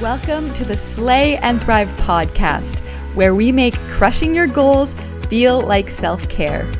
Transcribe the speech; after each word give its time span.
Welcome 0.00 0.54
to 0.54 0.64
the 0.64 0.78
Slay 0.78 1.36
and 1.36 1.62
Thrive 1.62 1.92
podcast, 1.98 2.80
where 3.14 3.34
we 3.34 3.52
make 3.52 3.74
crushing 3.86 4.34
your 4.34 4.46
goals 4.46 4.94
feel 5.28 5.60
like 5.60 5.90
self 5.90 6.26
care. 6.30 6.72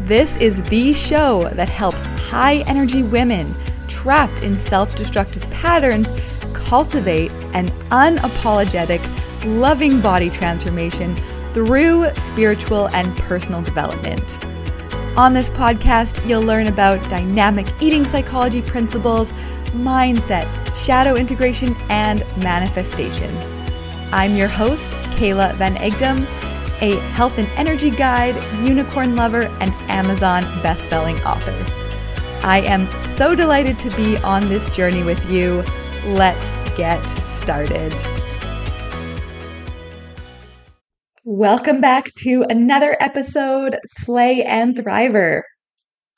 This 0.00 0.36
is 0.36 0.62
the 0.64 0.92
show 0.92 1.48
that 1.54 1.70
helps 1.70 2.04
high 2.04 2.56
energy 2.66 3.02
women 3.02 3.54
trapped 3.88 4.42
in 4.42 4.58
self 4.58 4.94
destructive 4.94 5.40
patterns 5.50 6.10
cultivate 6.52 7.30
an 7.54 7.68
unapologetic, 7.88 9.00
loving 9.46 10.02
body 10.02 10.28
transformation 10.28 11.16
through 11.54 12.10
spiritual 12.16 12.90
and 12.90 13.16
personal 13.16 13.62
development. 13.62 14.38
On 15.16 15.32
this 15.32 15.48
podcast, 15.48 16.22
you'll 16.28 16.42
learn 16.42 16.66
about 16.66 17.00
dynamic 17.08 17.66
eating 17.80 18.04
psychology 18.04 18.60
principles, 18.60 19.32
mindset, 19.72 20.63
shadow 20.76 21.16
integration, 21.16 21.74
and 21.88 22.20
manifestation. 22.36 23.34
I'm 24.12 24.36
your 24.36 24.48
host, 24.48 24.90
Kayla 25.16 25.54
Van 25.54 25.74
Egdom, 25.76 26.26
a 26.80 26.98
health 27.10 27.38
and 27.38 27.48
energy 27.56 27.90
guide, 27.90 28.34
unicorn 28.64 29.16
lover, 29.16 29.42
and 29.60 29.70
Amazon 29.88 30.42
best-selling 30.62 31.20
author. 31.22 31.64
I 32.42 32.60
am 32.60 32.92
so 32.98 33.34
delighted 33.34 33.78
to 33.78 33.90
be 33.96 34.16
on 34.18 34.48
this 34.48 34.68
journey 34.70 35.02
with 35.02 35.24
you. 35.30 35.64
Let's 36.06 36.56
get 36.76 37.06
started. 37.30 37.92
Welcome 41.24 41.80
back 41.80 42.12
to 42.16 42.44
another 42.50 42.96
episode, 43.00 43.78
Slay 43.86 44.42
and 44.42 44.76
Thriver. 44.76 45.40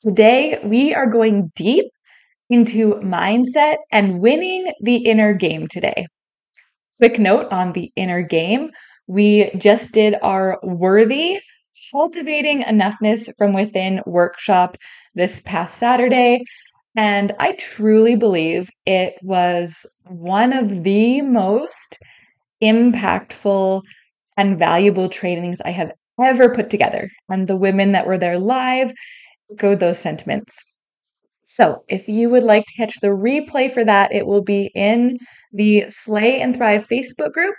Today, 0.01 0.59
we 0.63 0.93
are 0.93 1.07
going 1.07 1.49
deep 1.55 1.85
into 2.49 2.95
mindset 2.95 3.77
and 3.91 4.19
winning 4.19 4.71
the 4.81 4.97
inner 4.97 5.33
game 5.33 5.67
today. 5.67 6.07
Quick 6.97 7.19
note 7.19 7.51
on 7.51 7.73
the 7.73 7.91
inner 7.95 8.21
game 8.21 8.69
we 9.07 9.49
just 9.51 9.93
did 9.93 10.15
our 10.21 10.59
worthy 10.61 11.39
cultivating 11.91 12.63
enoughness 12.63 13.31
from 13.37 13.53
within 13.53 14.01
workshop 14.05 14.77
this 15.15 15.39
past 15.45 15.77
Saturday. 15.77 16.41
And 16.95 17.33
I 17.39 17.53
truly 17.53 18.15
believe 18.15 18.69
it 18.85 19.13
was 19.21 19.85
one 20.05 20.51
of 20.51 20.83
the 20.83 21.21
most 21.21 21.97
impactful 22.61 23.81
and 24.35 24.59
valuable 24.59 25.07
trainings 25.07 25.61
I 25.61 25.69
have 25.71 25.91
ever 26.21 26.53
put 26.53 26.69
together. 26.69 27.09
And 27.29 27.47
the 27.47 27.55
women 27.55 27.91
that 27.93 28.07
were 28.07 28.17
there 28.17 28.39
live 28.39 28.91
echoed 29.51 29.79
those 29.79 29.99
sentiments. 29.99 30.63
So, 31.49 31.85
if 31.87 32.09
you 32.09 32.29
would 32.29 32.43
like 32.43 32.65
to 32.65 32.73
catch 32.73 32.99
the 32.99 33.07
replay 33.07 33.71
for 33.71 33.85
that, 33.85 34.13
it 34.13 34.27
will 34.27 34.43
be 34.43 34.69
in 34.75 35.17
the 35.53 35.85
Slay 35.89 36.41
and 36.41 36.53
Thrive 36.53 36.85
Facebook 36.85 37.31
group. 37.31 37.55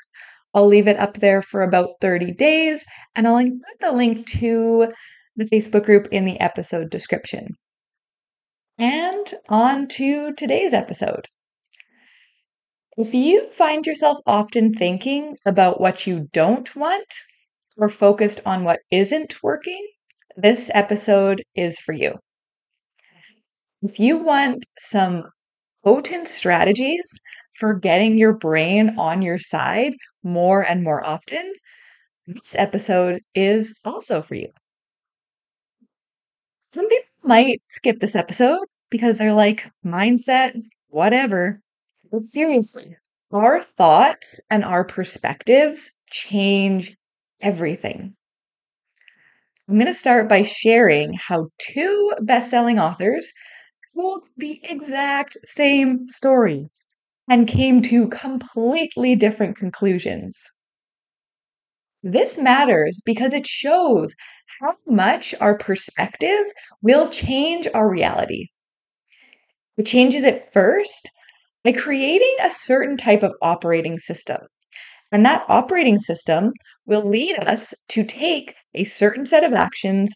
I'll 0.52 0.66
leave 0.66 0.86
it 0.86 0.98
up 0.98 1.14
there 1.14 1.40
for 1.40 1.62
about 1.62 1.94
30 2.02 2.32
days, 2.32 2.84
and 3.16 3.26
I'll 3.26 3.38
include 3.38 3.62
the 3.80 3.92
link 3.92 4.26
to 4.40 4.92
the 5.36 5.46
Facebook 5.46 5.86
group 5.86 6.06
in 6.12 6.26
the 6.26 6.38
episode 6.38 6.90
description. 6.90 7.48
And 8.76 9.32
on 9.48 9.88
to 9.88 10.34
today's 10.34 10.74
episode. 10.74 11.28
If 12.98 13.14
you 13.14 13.48
find 13.48 13.86
yourself 13.86 14.18
often 14.26 14.74
thinking 14.74 15.38
about 15.46 15.80
what 15.80 16.06
you 16.06 16.28
don't 16.34 16.76
want 16.76 17.14
or 17.78 17.88
focused 17.88 18.42
on 18.44 18.64
what 18.64 18.80
isn't 18.90 19.42
working, 19.42 19.88
this 20.36 20.70
episode 20.74 21.42
is 21.54 21.78
for 21.78 21.94
you. 21.94 22.18
If 23.82 23.98
you 24.00 24.18
want 24.18 24.66
some 24.78 25.30
potent 25.84 26.28
strategies 26.28 27.20
for 27.54 27.74
getting 27.74 28.18
your 28.18 28.32
brain 28.32 28.98
on 28.98 29.22
your 29.22 29.38
side 29.38 29.94
more 30.22 30.62
and 30.62 30.84
more 30.84 31.04
often, 31.04 31.54
this 32.26 32.54
episode 32.56 33.22
is 33.34 33.78
also 33.84 34.22
for 34.22 34.34
you. 34.36 34.52
Some 36.72 36.88
people 36.88 37.10
might 37.22 37.60
skip 37.68 38.00
this 38.00 38.16
episode 38.16 38.66
because 38.90 39.18
they're 39.18 39.32
like, 39.34 39.70
mindset, 39.84 40.60
whatever. 40.88 41.60
But 42.10 42.24
seriously, 42.24 42.96
our 43.32 43.62
thoughts 43.62 44.40
and 44.50 44.64
our 44.64 44.84
perspectives 44.84 45.92
change 46.10 46.96
everything. 47.40 48.16
I'm 49.68 49.74
going 49.74 49.86
to 49.86 49.94
start 49.94 50.28
by 50.28 50.42
sharing 50.42 51.12
how 51.12 51.50
two 51.58 52.14
best 52.22 52.50
selling 52.50 52.78
authors 52.78 53.30
told 53.98 54.28
the 54.36 54.60
exact 54.62 55.36
same 55.44 56.08
story 56.08 56.68
and 57.28 57.48
came 57.48 57.82
to 57.82 58.08
completely 58.08 59.16
different 59.16 59.56
conclusions. 59.56 60.48
This 62.04 62.38
matters 62.38 63.02
because 63.04 63.32
it 63.32 63.46
shows 63.46 64.14
how 64.60 64.74
much 64.86 65.34
our 65.40 65.58
perspective 65.58 66.46
will 66.80 67.08
change 67.10 67.66
our 67.74 67.90
reality. 67.90 68.46
It 69.76 69.86
changes 69.86 70.22
it 70.22 70.52
first 70.52 71.10
by 71.64 71.72
creating 71.72 72.36
a 72.40 72.50
certain 72.50 72.96
type 72.96 73.24
of 73.24 73.34
operating 73.42 73.98
system. 73.98 74.42
And 75.10 75.24
that 75.26 75.44
operating 75.48 75.98
system 75.98 76.52
will 76.86 77.04
lead 77.04 77.36
us 77.40 77.74
to 77.88 78.04
take 78.04 78.54
a 78.74 78.84
certain 78.84 79.26
set 79.26 79.42
of 79.42 79.54
actions 79.54 80.14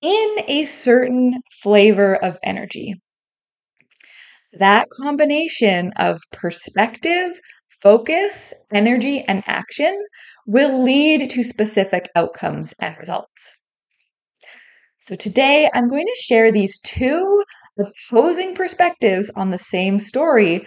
in 0.00 0.36
a 0.48 0.64
certain 0.64 1.40
flavor 1.62 2.16
of 2.16 2.38
energy. 2.42 2.96
That 4.58 4.88
combination 4.90 5.92
of 5.96 6.20
perspective, 6.30 7.40
focus, 7.80 8.52
energy, 8.72 9.24
and 9.26 9.42
action 9.46 9.98
will 10.46 10.82
lead 10.82 11.30
to 11.30 11.42
specific 11.42 12.10
outcomes 12.14 12.74
and 12.78 12.94
results. 12.98 13.56
So, 15.00 15.16
today 15.16 15.70
I'm 15.72 15.88
going 15.88 16.06
to 16.06 16.22
share 16.22 16.52
these 16.52 16.78
two 16.80 17.42
opposing 17.78 18.54
perspectives 18.54 19.30
on 19.30 19.48
the 19.50 19.58
same 19.58 19.98
story 19.98 20.66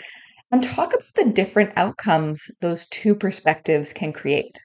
and 0.51 0.63
talk 0.63 0.94
about 0.94 1.03
the 1.16 1.31
different 1.31 1.72
outcomes 1.75 2.47
those 2.62 2.88
two 2.88 3.13
perspectives 3.13 3.94
can 3.94 4.13
create. 4.13 4.57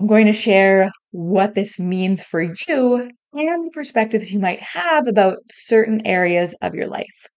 I'm 0.00 0.06
going 0.06 0.26
to 0.26 0.32
share 0.32 0.90
what 1.10 1.54
this 1.54 1.78
means 1.78 2.22
for 2.22 2.40
you 2.40 3.10
and 3.34 3.66
the 3.66 3.70
perspectives 3.72 4.32
you 4.32 4.38
might 4.38 4.60
have 4.60 5.06
about 5.06 5.38
certain 5.50 6.06
areas 6.06 6.54
of 6.62 6.74
your 6.74 6.86
life. 6.86 7.28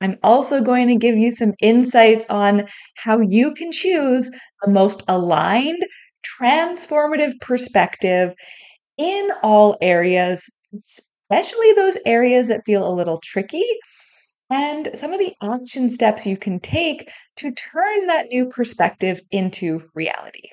I'm 0.00 0.18
also 0.22 0.62
going 0.62 0.88
to 0.88 0.96
give 0.96 1.16
you 1.16 1.30
some 1.30 1.52
insights 1.60 2.24
on 2.30 2.66
how 2.96 3.20
you 3.20 3.52
can 3.52 3.70
choose 3.72 4.30
the 4.62 4.70
most 4.70 5.02
aligned, 5.08 5.82
transformative 6.40 7.34
perspective 7.40 8.34
in 8.96 9.30
all 9.42 9.76
areas, 9.82 10.48
especially 10.74 11.72
those 11.74 11.98
areas 12.06 12.48
that 12.48 12.64
feel 12.64 12.86
a 12.86 12.94
little 12.94 13.20
tricky, 13.22 13.66
and 14.50 14.90
some 14.94 15.12
of 15.12 15.18
the 15.18 15.34
action 15.42 15.88
steps 15.88 16.26
you 16.26 16.36
can 16.36 16.60
take 16.60 17.10
to 17.36 17.52
turn 17.52 18.06
that 18.06 18.28
new 18.30 18.46
perspective 18.46 19.20
into 19.30 19.82
reality. 19.94 20.50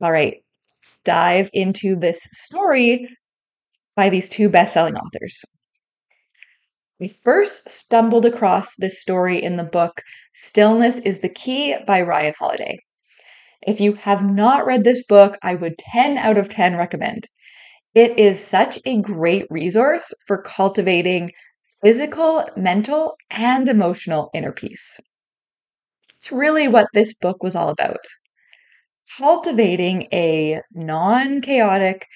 All 0.00 0.12
right, 0.12 0.43
let's 0.84 0.98
dive 0.98 1.48
into 1.54 1.96
this 1.96 2.28
story 2.32 3.08
by 3.96 4.10
these 4.10 4.28
two 4.28 4.50
best 4.50 4.74
selling 4.74 4.96
authors. 4.96 5.42
We 7.00 7.08
first 7.08 7.70
stumbled 7.70 8.26
across 8.26 8.74
this 8.76 9.00
story 9.00 9.42
in 9.42 9.56
the 9.56 9.64
book 9.64 10.02
Stillness 10.34 10.98
is 10.98 11.20
the 11.20 11.30
Key 11.30 11.74
by 11.86 12.02
Ryan 12.02 12.34
Holiday. 12.38 12.76
If 13.66 13.80
you 13.80 13.94
have 13.94 14.22
not 14.22 14.66
read 14.66 14.84
this 14.84 15.02
book, 15.06 15.38
I 15.42 15.54
would 15.54 15.78
10 15.78 16.18
out 16.18 16.36
of 16.36 16.50
10 16.50 16.76
recommend. 16.76 17.28
It 17.94 18.18
is 18.18 18.38
such 18.38 18.78
a 18.84 19.00
great 19.00 19.46
resource 19.48 20.12
for 20.26 20.42
cultivating 20.42 21.30
physical, 21.82 22.44
mental, 22.58 23.16
and 23.30 23.70
emotional 23.70 24.28
inner 24.34 24.52
peace. 24.52 25.00
It's 26.16 26.30
really 26.30 26.68
what 26.68 26.88
this 26.92 27.14
book 27.16 27.42
was 27.42 27.56
all 27.56 27.70
about 27.70 28.04
cultivating 29.16 30.08
a 30.12 30.60
non 30.72 31.40
chaotic, 31.40 32.06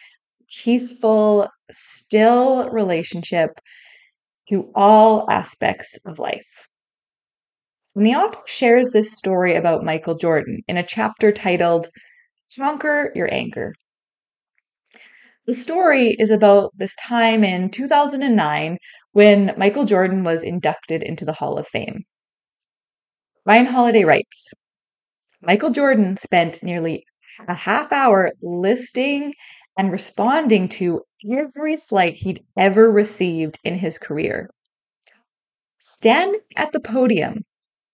peaceful, 0.63 1.49
still 1.71 2.69
relationship 2.71 3.61
to 4.49 4.71
all 4.75 5.31
aspects 5.31 5.99
of 6.07 6.19
life. 6.19 6.67
And 7.95 8.07
the 8.07 8.15
author 8.15 8.41
shares 8.47 8.91
this 8.93 9.17
story 9.17 9.55
about 9.55 9.85
Michael 9.85 10.15
Jordan 10.15 10.61
in 10.69 10.77
a 10.77 10.83
chapter 10.83 11.33
titled 11.33 11.89
Conquer 12.57 13.13
Your 13.15 13.29
Anger. 13.33 13.75
The 15.47 15.55
story 15.55 16.15
is 16.19 16.31
about 16.31 16.73
this 16.77 16.95
time 16.97 17.43
in 17.43 17.71
2009 17.71 18.77
when 19.13 19.55
Michael 19.57 19.85
Jordan 19.85 20.23
was 20.23 20.45
inducted 20.45 21.03
into 21.03 21.25
the 21.25 21.33
Hall 21.33 21.59
of 21.59 21.67
Fame. 21.67 22.05
Ryan 23.47 23.67
Holiday 23.67 24.05
writes 24.05 24.53
Michael 25.41 25.71
Jordan 25.71 26.17
spent 26.17 26.63
nearly 26.63 27.05
a 27.47 27.55
half 27.55 27.93
hour 27.93 28.33
listing 28.43 29.35
and 29.77 29.93
responding 29.93 30.69
to 30.69 31.03
every 31.31 31.77
slight 31.77 32.15
he'd 32.15 32.45
ever 32.57 32.91
received 32.91 33.59
in 33.63 33.77
his 33.77 33.99
career. 33.99 34.51
Standing 35.79 36.41
at 36.57 36.73
the 36.73 36.81
podium, 36.81 37.45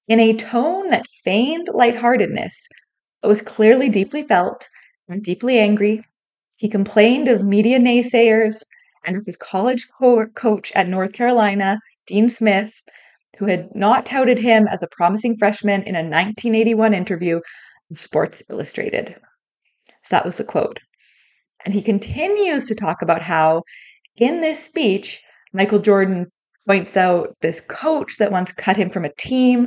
In 0.08 0.20
a 0.20 0.32
tone 0.32 0.88
that 0.91 1.06
feigned 1.23 1.69
lightheartedness, 1.73 2.67
but 3.20 3.29
was 3.29 3.43
clearly 3.43 3.91
deeply 3.91 4.23
felt 4.23 4.69
and 5.08 5.23
deeply 5.23 5.58
angry, 5.58 6.02
he 6.56 6.69
complained 6.69 7.29
of 7.29 7.44
media 7.44 7.79
naysayers 7.79 8.62
and 9.05 9.17
of 9.19 9.26
his 9.26 9.37
college 9.37 9.87
co- 9.99 10.26
coach 10.29 10.73
at 10.73 10.88
North 10.88 11.12
Carolina, 11.12 11.79
Dean 12.06 12.31
Smith, 12.31 12.81
who 13.39 13.47
had 13.47 13.69
not 13.75 14.07
touted 14.07 14.39
him 14.39 14.67
as 14.69 14.83
a 14.83 14.89
promising 14.91 15.37
freshman 15.37 15.83
in 15.83 15.95
a 15.95 15.99
1981 15.99 16.95
interview 16.95 17.41
of 17.91 17.99
Sports 17.99 18.43
Illustrated. 18.51 19.17
So 20.03 20.17
that 20.17 20.25
was 20.25 20.37
the 20.37 20.45
quote. 20.45 20.81
And 21.65 21.73
he 21.75 21.83
continues 21.83 22.67
to 22.67 22.75
talk 22.75 23.03
about 23.03 23.23
how, 23.23 23.63
in 24.17 24.41
this 24.41 24.63
speech, 24.63 25.23
Michael 25.53 25.79
Jordan 25.79 26.27
points 26.67 26.97
out 26.97 27.37
this 27.41 27.61
coach 27.61 28.17
that 28.19 28.33
once 28.33 28.53
cut 28.53 28.77
him 28.77 28.91
from 28.91 29.05
a 29.05 29.15
team. 29.15 29.67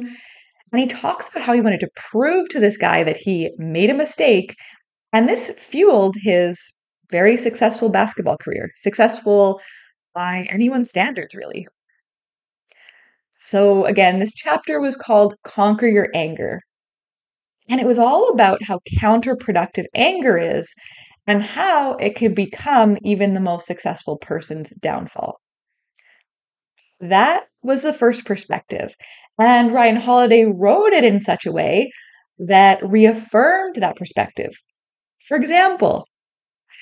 And 0.72 0.82
he 0.82 0.88
talks 0.88 1.30
about 1.30 1.44
how 1.44 1.54
he 1.54 1.62
wanted 1.62 1.80
to 1.82 1.90
prove 1.96 2.50
to 2.50 2.60
this 2.60 2.78
guy 2.78 3.04
that 3.04 3.18
he 3.18 3.52
made 3.58 3.90
a 3.90 3.96
mistake. 3.96 4.56
And 5.14 5.28
this 5.28 5.50
fueled 5.52 6.16
his 6.20 6.74
very 7.10 7.38
successful 7.38 7.90
basketball 7.90 8.38
career, 8.38 8.70
successful 8.76 9.62
by 10.14 10.46
anyone's 10.50 10.90
standards, 10.90 11.34
really. 11.34 11.68
So, 13.48 13.86
again, 13.86 14.20
this 14.20 14.34
chapter 14.34 14.78
was 14.82 14.98
called 14.98 15.38
Conquer 15.44 15.88
Your 15.88 16.10
Anger. 16.14 16.60
And 17.70 17.80
it 17.80 17.88
was 17.88 17.98
all 17.98 18.28
about 18.28 18.62
how 18.62 18.82
counterproductive 19.00 19.86
anger 19.96 20.38
is 20.38 20.76
and 21.26 21.42
how 21.42 21.94
it 21.94 22.18
could 22.18 22.36
become 22.36 22.98
even 23.04 23.34
the 23.34 23.40
most 23.40 23.66
successful 23.66 24.18
person's 24.18 24.72
downfall. 24.82 25.40
That 27.00 27.46
was 27.62 27.84
the 27.84 27.94
first 27.94 28.26
perspective. 28.26 28.94
And 29.40 29.72
Ryan 29.72 29.96
Holiday 29.96 30.44
wrote 30.44 30.92
it 30.92 31.06
in 31.06 31.22
such 31.22 31.46
a 31.46 31.52
way 31.54 31.90
that 32.40 32.86
reaffirmed 32.86 33.78
that 33.78 33.96
perspective. 33.96 34.52
For 35.26 35.38
example, 35.38 36.06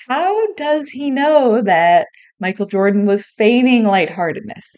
how 0.08 0.54
does 0.54 0.88
he 0.88 1.12
know 1.12 1.62
that 1.62 2.08
Michael 2.40 2.66
Jordan 2.66 3.06
was 3.06 3.26
feigning 3.26 3.84
lightheartedness? 3.84 4.74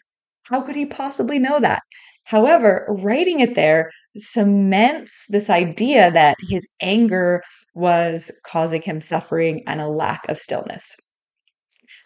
How 0.49 0.61
could 0.61 0.75
he 0.75 0.85
possibly 0.85 1.39
know 1.39 1.59
that? 1.59 1.81
However, 2.23 2.85
writing 2.89 3.39
it 3.39 3.55
there 3.55 3.91
cements 4.17 5.25
this 5.29 5.49
idea 5.49 6.11
that 6.11 6.37
his 6.47 6.67
anger 6.81 7.41
was 7.73 8.31
causing 8.45 8.81
him 8.81 9.01
suffering 9.01 9.63
and 9.67 9.81
a 9.81 9.87
lack 9.87 10.27
of 10.29 10.37
stillness. 10.37 10.95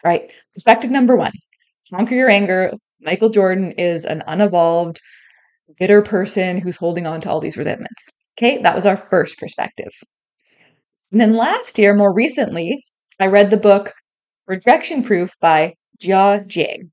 Right, 0.04 0.32
perspective 0.54 0.90
number 0.90 1.16
one 1.16 1.32
conquer 1.92 2.14
your 2.14 2.30
anger. 2.30 2.72
Michael 3.00 3.28
Jordan 3.28 3.72
is 3.72 4.04
an 4.04 4.22
unevolved, 4.26 5.00
bitter 5.78 6.02
person 6.02 6.58
who's 6.58 6.76
holding 6.76 7.06
on 7.06 7.20
to 7.20 7.30
all 7.30 7.40
these 7.40 7.56
resentments. 7.56 8.08
Okay, 8.38 8.58
that 8.62 8.74
was 8.74 8.86
our 8.86 8.96
first 8.96 9.38
perspective. 9.38 9.92
And 11.12 11.20
then 11.20 11.34
last 11.34 11.78
year, 11.78 11.94
more 11.94 12.12
recently, 12.12 12.82
I 13.20 13.26
read 13.26 13.50
the 13.50 13.56
book 13.56 13.92
Rejection 14.46 15.02
Proof 15.02 15.30
by 15.40 15.74
Jia 16.02 16.46
Jiang. 16.46 16.90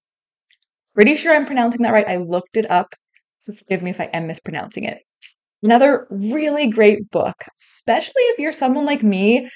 Pretty 0.96 1.16
sure 1.16 1.34
I'm 1.34 1.46
pronouncing 1.46 1.82
that 1.82 1.94
right. 1.94 2.08
I 2.08 2.18
looked 2.18 2.58
it 2.58 2.70
up, 2.70 2.96
so 3.40 3.54
forgive 3.54 3.82
me 3.82 3.92
if 3.92 4.02
I 4.02 4.06
am 4.06 4.28
mispronouncing 4.28 4.84
it. 4.84 5.00
Another 5.64 6.08
really 6.10 6.68
great 6.68 7.10
book, 7.12 7.44
especially 7.62 8.24
if 8.24 8.40
you're 8.40 8.52
someone 8.52 8.86
like 8.86 9.04
me 9.04 9.50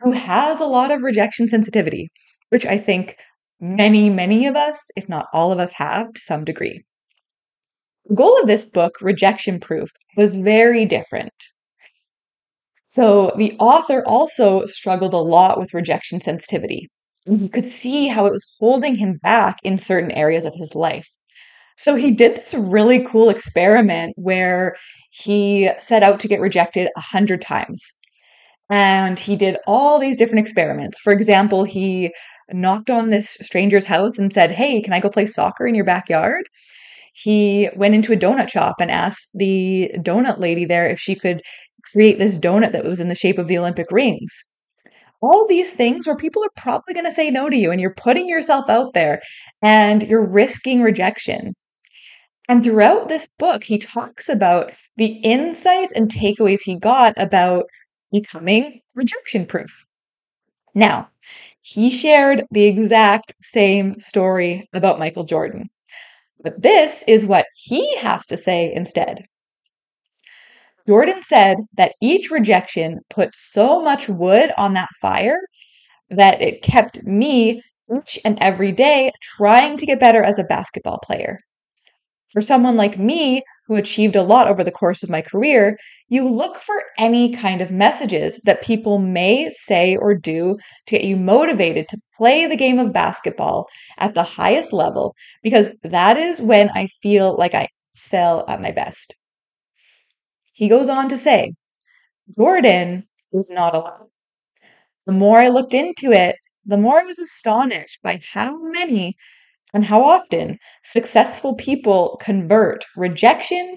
who 0.00 0.12
has 0.12 0.60
a 0.60 0.66
lot 0.66 0.92
of 0.92 1.02
rejection 1.02 1.48
sensitivity, 1.48 2.10
which 2.50 2.66
I 2.66 2.78
think 2.78 3.16
many, 3.60 4.10
many 4.10 4.46
of 4.46 4.54
us, 4.56 4.78
if 4.96 5.08
not 5.08 5.26
all 5.32 5.52
of 5.52 5.58
us, 5.58 5.72
have 5.72 6.12
to 6.12 6.20
some 6.20 6.44
degree. 6.44 6.84
The 8.06 8.14
goal 8.14 8.38
of 8.40 8.46
this 8.46 8.64
book, 8.64 8.96
Rejection 9.00 9.58
Proof, 9.58 9.90
was 10.16 10.36
very 10.36 10.84
different. 10.84 11.32
So 12.90 13.32
the 13.36 13.56
author 13.58 14.02
also 14.06 14.66
struggled 14.66 15.14
a 15.14 15.18
lot 15.18 15.58
with 15.58 15.74
rejection 15.74 16.20
sensitivity. 16.20 16.88
You 17.26 17.48
could 17.48 17.64
see 17.64 18.08
how 18.08 18.26
it 18.26 18.32
was 18.32 18.46
holding 18.58 18.94
him 18.96 19.18
back 19.22 19.58
in 19.62 19.78
certain 19.78 20.12
areas 20.12 20.44
of 20.44 20.54
his 20.54 20.74
life. 20.74 21.08
So 21.76 21.94
he 21.94 22.10
did 22.10 22.36
this 22.36 22.54
really 22.54 23.04
cool 23.04 23.28
experiment 23.30 24.14
where 24.16 24.76
he 25.10 25.70
set 25.80 26.02
out 26.02 26.20
to 26.20 26.28
get 26.28 26.40
rejected 26.40 26.88
a 26.96 27.00
hundred 27.00 27.40
times. 27.42 27.82
And 28.70 29.18
he 29.18 29.36
did 29.36 29.58
all 29.66 29.98
these 29.98 30.18
different 30.18 30.40
experiments. 30.40 30.98
For 30.98 31.12
example, 31.12 31.64
he 31.64 32.12
knocked 32.52 32.90
on 32.90 33.10
this 33.10 33.36
stranger's 33.40 33.84
house 33.84 34.18
and 34.18 34.32
said, 34.32 34.52
Hey, 34.52 34.80
can 34.80 34.92
I 34.92 35.00
go 35.00 35.10
play 35.10 35.26
soccer 35.26 35.66
in 35.66 35.74
your 35.74 35.84
backyard? 35.84 36.44
He 37.12 37.68
went 37.76 37.94
into 37.94 38.12
a 38.12 38.16
donut 38.16 38.50
shop 38.50 38.76
and 38.80 38.90
asked 38.90 39.30
the 39.34 39.90
donut 39.98 40.38
lady 40.38 40.64
there 40.64 40.86
if 40.86 40.98
she 40.98 41.14
could 41.14 41.42
create 41.92 42.18
this 42.18 42.38
donut 42.38 42.72
that 42.72 42.84
was 42.84 43.00
in 43.00 43.08
the 43.08 43.14
shape 43.14 43.38
of 43.38 43.48
the 43.48 43.58
Olympic 43.58 43.90
rings. 43.90 44.44
All 45.22 45.46
these 45.48 45.72
things 45.72 46.06
where 46.06 46.16
people 46.16 46.44
are 46.44 46.50
probably 46.56 46.94
going 46.94 47.06
to 47.06 47.12
say 47.12 47.30
no 47.30 47.48
to 47.48 47.56
you, 47.56 47.70
and 47.70 47.80
you're 47.80 47.94
putting 47.94 48.28
yourself 48.28 48.68
out 48.68 48.92
there 48.94 49.20
and 49.62 50.02
you're 50.02 50.26
risking 50.26 50.82
rejection. 50.82 51.54
And 52.48 52.62
throughout 52.62 53.08
this 53.08 53.26
book, 53.38 53.64
he 53.64 53.78
talks 53.78 54.28
about 54.28 54.72
the 54.96 55.18
insights 55.22 55.92
and 55.92 56.10
takeaways 56.10 56.60
he 56.62 56.78
got 56.78 57.14
about 57.16 57.66
becoming 58.12 58.80
rejection 58.94 59.46
proof. 59.46 59.84
Now, 60.74 61.08
he 61.60 61.90
shared 61.90 62.44
the 62.50 62.64
exact 62.64 63.34
same 63.42 63.98
story 63.98 64.68
about 64.72 64.98
Michael 64.98 65.24
Jordan. 65.24 65.68
But 66.42 66.62
this 66.62 67.02
is 67.08 67.26
what 67.26 67.46
he 67.54 67.96
has 67.96 68.26
to 68.26 68.36
say 68.36 68.72
instead. 68.72 69.24
Jordan 70.86 71.22
said 71.22 71.58
that 71.76 71.94
each 72.00 72.30
rejection 72.30 73.00
put 73.10 73.34
so 73.34 73.82
much 73.82 74.08
wood 74.08 74.52
on 74.56 74.74
that 74.74 74.88
fire 75.00 75.40
that 76.10 76.40
it 76.40 76.62
kept 76.62 77.02
me 77.04 77.60
each 77.96 78.18
and 78.24 78.38
every 78.40 78.72
day 78.72 79.10
trying 79.20 79.76
to 79.78 79.86
get 79.86 80.00
better 80.00 80.22
as 80.22 80.38
a 80.38 80.44
basketball 80.44 80.98
player. 81.04 81.38
For 82.32 82.40
someone 82.40 82.76
like 82.76 82.98
me, 82.98 83.42
who 83.66 83.74
achieved 83.74 84.14
a 84.14 84.22
lot 84.22 84.46
over 84.46 84.62
the 84.62 84.70
course 84.70 85.02
of 85.02 85.10
my 85.10 85.22
career, 85.22 85.76
you 86.08 86.28
look 86.28 86.60
for 86.60 86.84
any 86.98 87.32
kind 87.32 87.60
of 87.60 87.70
messages 87.70 88.38
that 88.44 88.62
people 88.62 88.98
may 88.98 89.50
say 89.56 89.96
or 89.96 90.14
do 90.14 90.56
to 90.86 90.96
get 90.96 91.04
you 91.04 91.16
motivated 91.16 91.88
to 91.88 91.98
play 92.16 92.46
the 92.46 92.56
game 92.56 92.78
of 92.78 92.92
basketball 92.92 93.66
at 93.98 94.14
the 94.14 94.22
highest 94.22 94.72
level, 94.72 95.14
because 95.42 95.70
that 95.82 96.16
is 96.16 96.40
when 96.40 96.70
I 96.70 96.88
feel 97.02 97.36
like 97.36 97.54
I 97.54 97.66
excel 97.94 98.44
at 98.48 98.60
my 98.60 98.70
best. 98.70 99.16
He 100.56 100.68
goes 100.68 100.88
on 100.88 101.10
to 101.10 101.18
say, 101.18 101.52
Jordan 102.38 103.06
is 103.30 103.50
not 103.50 103.74
alone. 103.74 104.08
The 105.04 105.12
more 105.12 105.38
I 105.38 105.48
looked 105.48 105.74
into 105.74 106.12
it, 106.12 106.36
the 106.64 106.78
more 106.78 106.98
I 106.98 107.04
was 107.04 107.18
astonished 107.18 108.00
by 108.02 108.22
how 108.32 108.56
many 108.56 109.16
and 109.74 109.84
how 109.84 110.02
often 110.02 110.58
successful 110.82 111.56
people 111.56 112.16
convert 112.22 112.86
rejection 112.96 113.76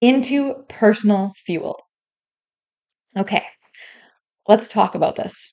into 0.00 0.54
personal 0.68 1.32
fuel. 1.44 1.82
Okay, 3.16 3.44
let's 4.46 4.68
talk 4.68 4.94
about 4.94 5.16
this. 5.16 5.52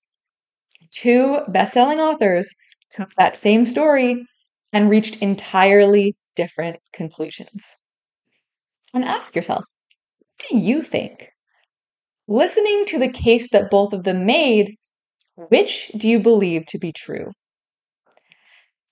Two 0.91 1.39
best 1.47 1.73
selling 1.73 1.99
authors 1.99 2.53
took 2.95 3.11
that 3.15 3.35
same 3.35 3.65
story 3.65 4.23
and 4.73 4.91
reached 4.91 5.23
entirely 5.23 6.15
different 6.35 6.77
conclusions. 6.93 7.77
And 8.93 9.03
ask 9.03 9.35
yourself 9.35 9.63
do 10.49 10.57
you 10.57 10.81
think? 10.81 11.29
Listening 12.27 12.85
to 12.85 12.99
the 12.99 13.09
case 13.09 13.49
that 13.51 13.69
both 13.69 13.93
of 13.93 14.03
them 14.03 14.25
made, 14.25 14.75
which 15.35 15.91
do 15.97 16.07
you 16.07 16.19
believe 16.19 16.65
to 16.67 16.79
be 16.79 16.91
true? 16.91 17.31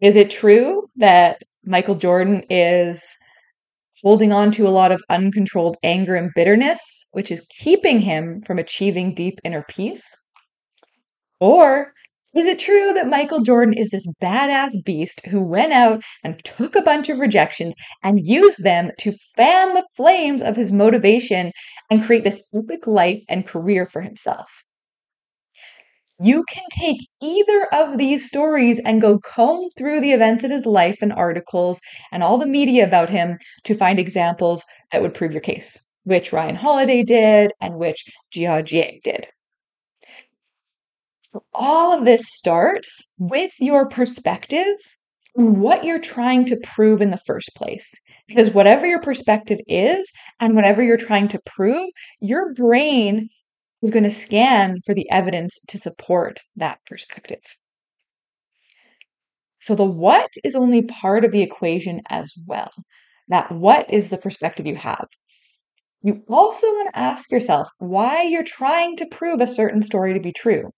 Is 0.01 0.15
it 0.15 0.29
true 0.29 0.83
that 0.97 1.41
Michael 1.65 1.95
Jordan 1.95 2.43
is 2.49 3.03
holding 4.01 4.31
on 4.31 4.51
to 4.51 4.67
a 4.67 4.69
lot 4.69 4.91
of 4.91 5.01
uncontrolled 5.09 5.77
anger 5.83 6.15
and 6.15 6.31
bitterness, 6.35 6.79
which 7.11 7.31
is 7.31 7.45
keeping 7.59 7.99
him 7.99 8.41
from 8.45 8.59
achieving 8.59 9.13
deep 9.13 9.39
inner 9.43 9.65
peace? 9.67 10.03
Or 11.39 11.93
is 12.35 12.45
it 12.45 12.59
true 12.59 12.93
that 12.93 13.07
Michael 13.07 13.41
Jordan 13.41 13.73
is 13.73 13.89
this 13.89 14.07
badass 14.21 14.83
beast 14.85 15.25
who 15.25 15.41
went 15.41 15.73
out 15.73 16.03
and 16.23 16.43
took 16.43 16.75
a 16.75 16.81
bunch 16.81 17.09
of 17.09 17.19
rejections 17.19 17.73
and 18.03 18.25
used 18.25 18.63
them 18.63 18.91
to 18.99 19.13
fan 19.35 19.73
the 19.73 19.85
flames 19.95 20.41
of 20.41 20.55
his 20.55 20.71
motivation 20.71 21.51
and 21.89 22.03
create 22.03 22.23
this 22.23 22.41
epic 22.53 22.85
life 22.85 23.21
and 23.27 23.47
career 23.47 23.87
for 23.87 24.01
himself? 24.01 24.63
You 26.21 26.43
can 26.49 26.65
take 26.71 26.97
either 27.21 27.67
of 27.73 27.97
these 27.97 28.27
stories 28.27 28.79
and 28.85 29.01
go 29.01 29.19
comb 29.19 29.69
through 29.77 30.01
the 30.01 30.11
events 30.11 30.43
of 30.43 30.51
his 30.51 30.65
life 30.65 30.97
and 31.01 31.13
articles 31.13 31.79
and 32.11 32.21
all 32.21 32.37
the 32.37 32.45
media 32.45 32.83
about 32.83 33.09
him 33.09 33.37
to 33.63 33.73
find 33.73 33.97
examples 33.97 34.65
that 34.91 35.01
would 35.01 35.13
prove 35.13 35.31
your 35.31 35.41
case, 35.41 35.79
which 36.03 36.33
Ryan 36.33 36.55
Holiday 36.55 37.03
did 37.03 37.53
and 37.61 37.75
which 37.75 38.03
Jia 38.33 38.61
Jiang 38.63 39.01
did. 39.01 39.29
All 41.53 41.97
of 41.97 42.05
this 42.05 42.27
starts 42.27 43.07
with 43.17 43.51
your 43.59 43.87
perspective 43.87 44.75
on 45.37 45.59
what 45.59 45.83
you're 45.83 45.99
trying 45.99 46.45
to 46.45 46.59
prove 46.63 47.01
in 47.01 47.11
the 47.11 47.21
first 47.25 47.51
place. 47.55 47.93
Because 48.27 48.51
whatever 48.51 48.87
your 48.87 49.01
perspective 49.01 49.59
is 49.67 50.11
and 50.39 50.55
whatever 50.55 50.81
you're 50.81 50.97
trying 50.97 51.27
to 51.29 51.41
prove, 51.45 51.89
your 52.19 52.53
brain 52.53 53.29
is 53.81 53.91
going 53.91 54.03
to 54.03 54.11
scan 54.11 54.77
for 54.85 54.93
the 54.93 55.09
evidence 55.11 55.57
to 55.67 55.77
support 55.77 56.39
that 56.55 56.79
perspective. 56.85 57.41
So 59.61 59.75
the 59.75 59.85
what 59.85 60.29
is 60.43 60.55
only 60.55 60.83
part 60.83 61.25
of 61.25 61.31
the 61.31 61.41
equation 61.41 62.01
as 62.09 62.33
well. 62.47 62.71
That 63.27 63.51
what 63.51 63.91
is 63.93 64.09
the 64.09 64.17
perspective 64.17 64.65
you 64.65 64.75
have. 64.75 65.07
You 66.01 66.23
also 66.29 66.65
want 66.67 66.93
to 66.93 66.99
ask 66.99 67.31
yourself 67.31 67.67
why 67.77 68.23
you're 68.23 68.43
trying 68.43 68.95
to 68.97 69.05
prove 69.11 69.41
a 69.41 69.47
certain 69.47 69.81
story 69.81 70.13
to 70.13 70.19
be 70.19 70.31
true. 70.31 70.71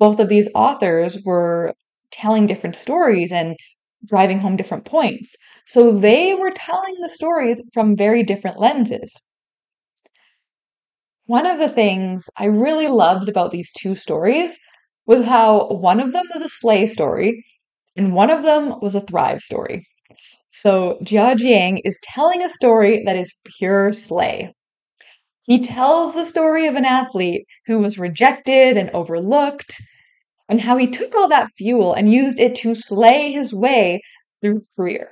Both 0.00 0.18
of 0.18 0.28
these 0.28 0.48
authors 0.56 1.22
were 1.24 1.74
telling 2.10 2.46
different 2.46 2.74
stories 2.74 3.30
and 3.30 3.56
driving 4.04 4.40
home 4.40 4.56
different 4.56 4.84
points. 4.84 5.36
So 5.66 5.92
they 5.92 6.34
were 6.34 6.50
telling 6.50 6.96
the 7.00 7.08
stories 7.10 7.62
from 7.72 7.96
very 7.96 8.24
different 8.24 8.58
lenses. 8.58 9.14
One 11.26 11.46
of 11.46 11.58
the 11.58 11.68
things 11.68 12.28
I 12.36 12.46
really 12.46 12.88
loved 12.88 13.28
about 13.28 13.52
these 13.52 13.72
two 13.72 13.94
stories 13.94 14.58
was 15.06 15.24
how 15.24 15.68
one 15.68 16.00
of 16.00 16.12
them 16.12 16.26
was 16.34 16.42
a 16.42 16.48
slay 16.48 16.86
story 16.86 17.42
and 17.96 18.14
one 18.14 18.30
of 18.30 18.42
them 18.42 18.80
was 18.82 18.94
a 18.94 19.00
thrive 19.00 19.40
story. 19.40 19.86
So 20.52 20.98
Jia 21.04 21.36
Jiang 21.36 21.80
is 21.84 22.00
telling 22.02 22.42
a 22.42 22.50
story 22.50 23.02
that 23.06 23.16
is 23.16 23.34
pure 23.58 23.92
slay. 23.92 24.54
He 25.50 25.58
tells 25.58 26.14
the 26.14 26.26
story 26.26 26.68
of 26.68 26.76
an 26.76 26.84
athlete 26.84 27.44
who 27.66 27.80
was 27.80 27.98
rejected 27.98 28.76
and 28.76 28.88
overlooked, 28.90 29.80
and 30.48 30.60
how 30.60 30.76
he 30.76 30.86
took 30.86 31.12
all 31.16 31.26
that 31.26 31.50
fuel 31.58 31.92
and 31.92 32.12
used 32.12 32.38
it 32.38 32.54
to 32.58 32.76
slay 32.76 33.32
his 33.32 33.52
way 33.52 34.00
through 34.40 34.58
his 34.58 34.68
career. 34.76 35.10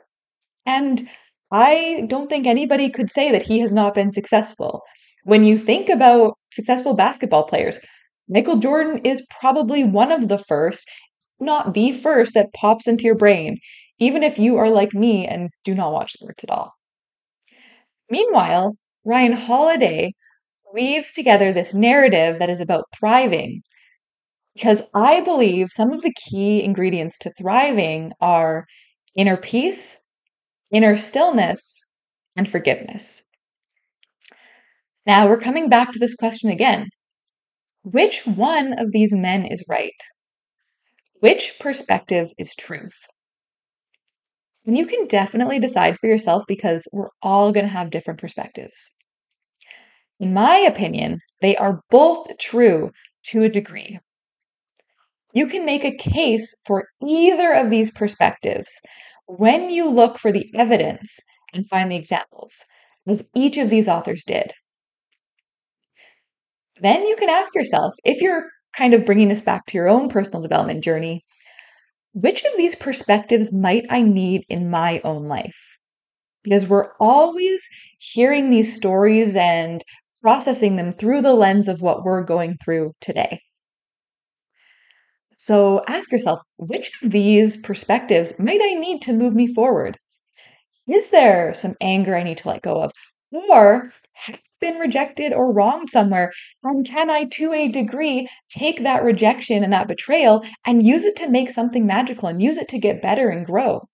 And 0.65 1.09
I 1.51 2.05
don't 2.07 2.31
think 2.31 2.47
anybody 2.47 2.89
could 2.89 3.11
say 3.11 3.33
that 3.33 3.43
he 3.43 3.59
has 3.59 3.75
not 3.75 3.95
been 3.95 4.13
successful. 4.13 4.83
When 5.25 5.43
you 5.43 5.59
think 5.59 5.89
about 5.89 6.35
successful 6.53 6.95
basketball 6.95 7.43
players, 7.43 7.81
Michael 8.29 8.59
Jordan 8.59 9.01
is 9.03 9.27
probably 9.41 9.83
one 9.83 10.13
of 10.13 10.29
the 10.29 10.39
first, 10.39 10.89
not 11.41 11.75
the 11.75 11.91
first, 11.91 12.35
that 12.35 12.53
pops 12.53 12.87
into 12.87 13.07
your 13.07 13.17
brain, 13.17 13.57
even 13.99 14.23
if 14.23 14.39
you 14.39 14.57
are 14.59 14.71
like 14.71 14.95
me 14.95 15.27
and 15.27 15.51
do 15.65 15.75
not 15.75 15.93
watch 15.93 16.13
sports 16.13 16.45
at 16.45 16.51
all. 16.51 16.75
Meanwhile, 18.09 18.77
Ryan 19.05 19.33
Holiday 19.33 20.13
weaves 20.73 21.13
together 21.13 21.53
this 21.53 21.75
narrative 21.75 22.39
that 22.39 22.51
is 22.51 22.61
about 22.61 22.85
thriving 22.99 23.63
because 24.59 24.83
I 24.93 25.21
believe 25.21 25.69
some 25.71 25.93
of 25.93 26.03
the 26.03 26.13
key 26.13 26.65
ingredients 26.65 27.17
to 27.19 27.31
thriving 27.31 28.11
are 28.21 28.67
inner 29.15 29.37
peace, 29.37 29.97
inner 30.73 30.97
stillness, 30.97 31.87
and 32.35 32.49
forgiveness. 32.49 33.23
Now 35.07 35.29
we're 35.29 35.41
coming 35.41 35.69
back 35.69 35.93
to 35.93 35.99
this 36.01 36.17
question 36.17 36.51
again. 36.51 36.89
Which 37.83 38.27
one 38.27 38.73
of 38.73 38.91
these 38.91 39.13
men 39.13 39.47
is 39.47 39.65
right? 39.69 40.01
Which 41.21 41.55
perspective 41.61 42.29
is 42.37 42.55
truth? 42.57 43.07
And 44.67 44.77
you 44.77 44.87
can 44.87 45.07
definitely 45.07 45.61
decide 45.61 45.97
for 45.99 46.09
yourself 46.09 46.45
because 46.49 46.87
we're 46.93 47.11
all 47.23 47.53
going 47.53 47.65
to 47.65 47.73
have 47.73 47.91
different 47.91 48.21
perspectives. 48.21 48.91
In 50.21 50.35
my 50.35 50.57
opinion, 50.57 51.21
they 51.41 51.57
are 51.57 51.83
both 51.91 52.39
true 52.39 52.91
to 53.27 53.43
a 53.43 53.49
degree. 53.49 54.01
You 55.33 55.47
can 55.47 55.65
make 55.65 55.85
a 55.85 55.97
case 55.97 56.55
for 56.67 56.89
either 57.07 57.53
of 57.53 57.71
these 57.71 57.91
perspectives 57.91 58.81
when 59.27 59.71
you 59.71 59.89
look 59.89 60.19
for 60.19 60.33
the 60.33 60.51
evidence 60.57 61.21
and 61.55 61.69
find 61.69 61.91
the 61.91 61.97
examples, 61.97 62.65
as 63.07 63.29
each 63.35 63.59
of 63.59 63.71
these 63.71 63.89
authors 63.89 64.25
did. 64.25 64.53
Then 66.81 67.07
you 67.07 67.17
can 67.17 67.29
ask 67.29 67.55
yourself 67.55 67.95
if 68.05 68.21
you're 68.21 68.45
kind 68.77 68.95
of 68.95 69.05
bringing 69.05 69.29
this 69.29 69.41
back 69.41 69.67
to 69.67 69.77
your 69.77 69.89
own 69.89 70.09
personal 70.09 70.41
development 70.41 70.83
journey, 70.83 71.25
which 72.13 72.43
of 72.45 72.53
these 72.57 72.75
perspectives 72.75 73.53
might 73.53 73.85
I 73.91 74.03
need 74.03 74.45
in 74.49 74.71
my 74.71 75.01
own 75.05 75.29
life? 75.29 75.79
Because 76.43 76.67
we're 76.67 76.93
always 77.01 77.69
hearing 77.99 78.51
these 78.51 78.75
stories 78.75 79.37
and 79.37 79.85
processing 80.21 80.77
them 80.77 80.93
through 80.93 81.23
the 81.23 81.35
lens 81.35 81.69
of 81.69 81.81
what 81.81 82.05
we're 82.05 82.23
going 82.23 82.57
through 82.63 82.93
today. 83.01 83.41
So 85.37 85.83
ask 85.87 86.13
yourself 86.13 86.41
which 86.57 86.91
of 87.03 87.11
these 87.13 87.57
perspectives 87.57 88.39
might 88.39 88.61
I 88.63 88.75
need 88.75 89.03
to 89.03 89.13
move 89.13 89.35
me 89.35 89.47
forward? 89.47 89.99
Is 90.89 91.11
there 91.11 91.55
some 91.55 91.77
anger 91.81 92.17
I 92.17 92.23
need 92.23 92.39
to 92.39 92.49
let 92.49 92.63
go 92.63 92.83
of? 92.83 92.93
Or 93.31 93.93
have 94.15 94.39
been 94.61 94.79
rejected 94.79 95.33
or 95.33 95.53
wronged 95.53 95.91
somewhere? 95.91 96.33
And 96.65 96.87
can 96.87 97.11
I, 97.11 97.25
to 97.25 97.53
a 97.53 97.69
degree, 97.69 98.29
take 98.49 98.83
that 98.83 99.05
rejection 99.05 99.63
and 99.63 99.73
that 99.73 99.89
betrayal 99.89 100.45
and 100.67 100.85
use 100.85 101.05
it 101.05 101.17
to 101.17 101.29
make 101.29 101.51
something 101.51 101.87
magical 101.87 102.29
and 102.29 102.43
use 102.43 102.57
it 102.57 102.69
to 102.69 102.79
get 102.79 103.03
better 103.03 103.29
and 103.29 103.47
grow? 103.47 103.89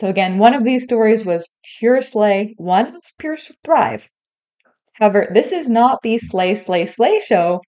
So, 0.00 0.08
again, 0.08 0.38
one 0.38 0.54
of 0.54 0.64
these 0.64 0.84
stories 0.84 1.24
was 1.24 1.48
pure 1.78 2.02
slay, 2.02 2.54
one 2.56 2.94
was 2.94 3.12
pure 3.18 3.36
thrive. 3.64 4.08
However, 4.94 5.28
this 5.32 5.52
is 5.52 5.68
not 5.68 6.00
the 6.02 6.18
slay, 6.18 6.54
slay, 6.54 6.86
slay 6.86 7.20
show 7.20 7.60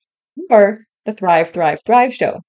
or 0.50 0.78
the 1.04 1.12
Thrive, 1.12 1.50
Thrive, 1.50 1.80
Thrive 1.84 2.14
show. 2.14 2.40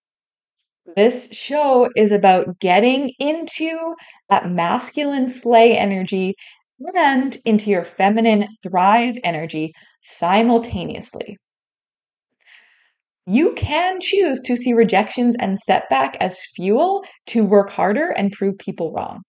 This 0.96 1.30
show 1.32 1.90
is 1.96 2.12
about 2.12 2.60
getting 2.60 3.12
into 3.20 3.96
that 4.30 4.50
masculine 4.50 5.30
slay 5.30 5.78
energy 5.78 6.34
and 6.96 7.38
into 7.46 7.70
your 7.70 7.84
feminine 7.84 8.48
thrive 8.64 9.18
energy 9.24 9.74
simultaneously. 10.02 11.38
You 13.26 13.54
can 13.54 14.00
choose 14.00 14.42
to 14.44 14.56
see 14.56 14.74
rejections 14.74 15.36
and 15.40 15.58
setback 15.58 16.18
as 16.20 16.40
fuel 16.56 17.04
to 17.28 17.44
work 17.44 17.70
harder 17.70 18.10
and 18.12 18.32
prove 18.32 18.58
people 18.58 18.94
wrong 18.94 19.22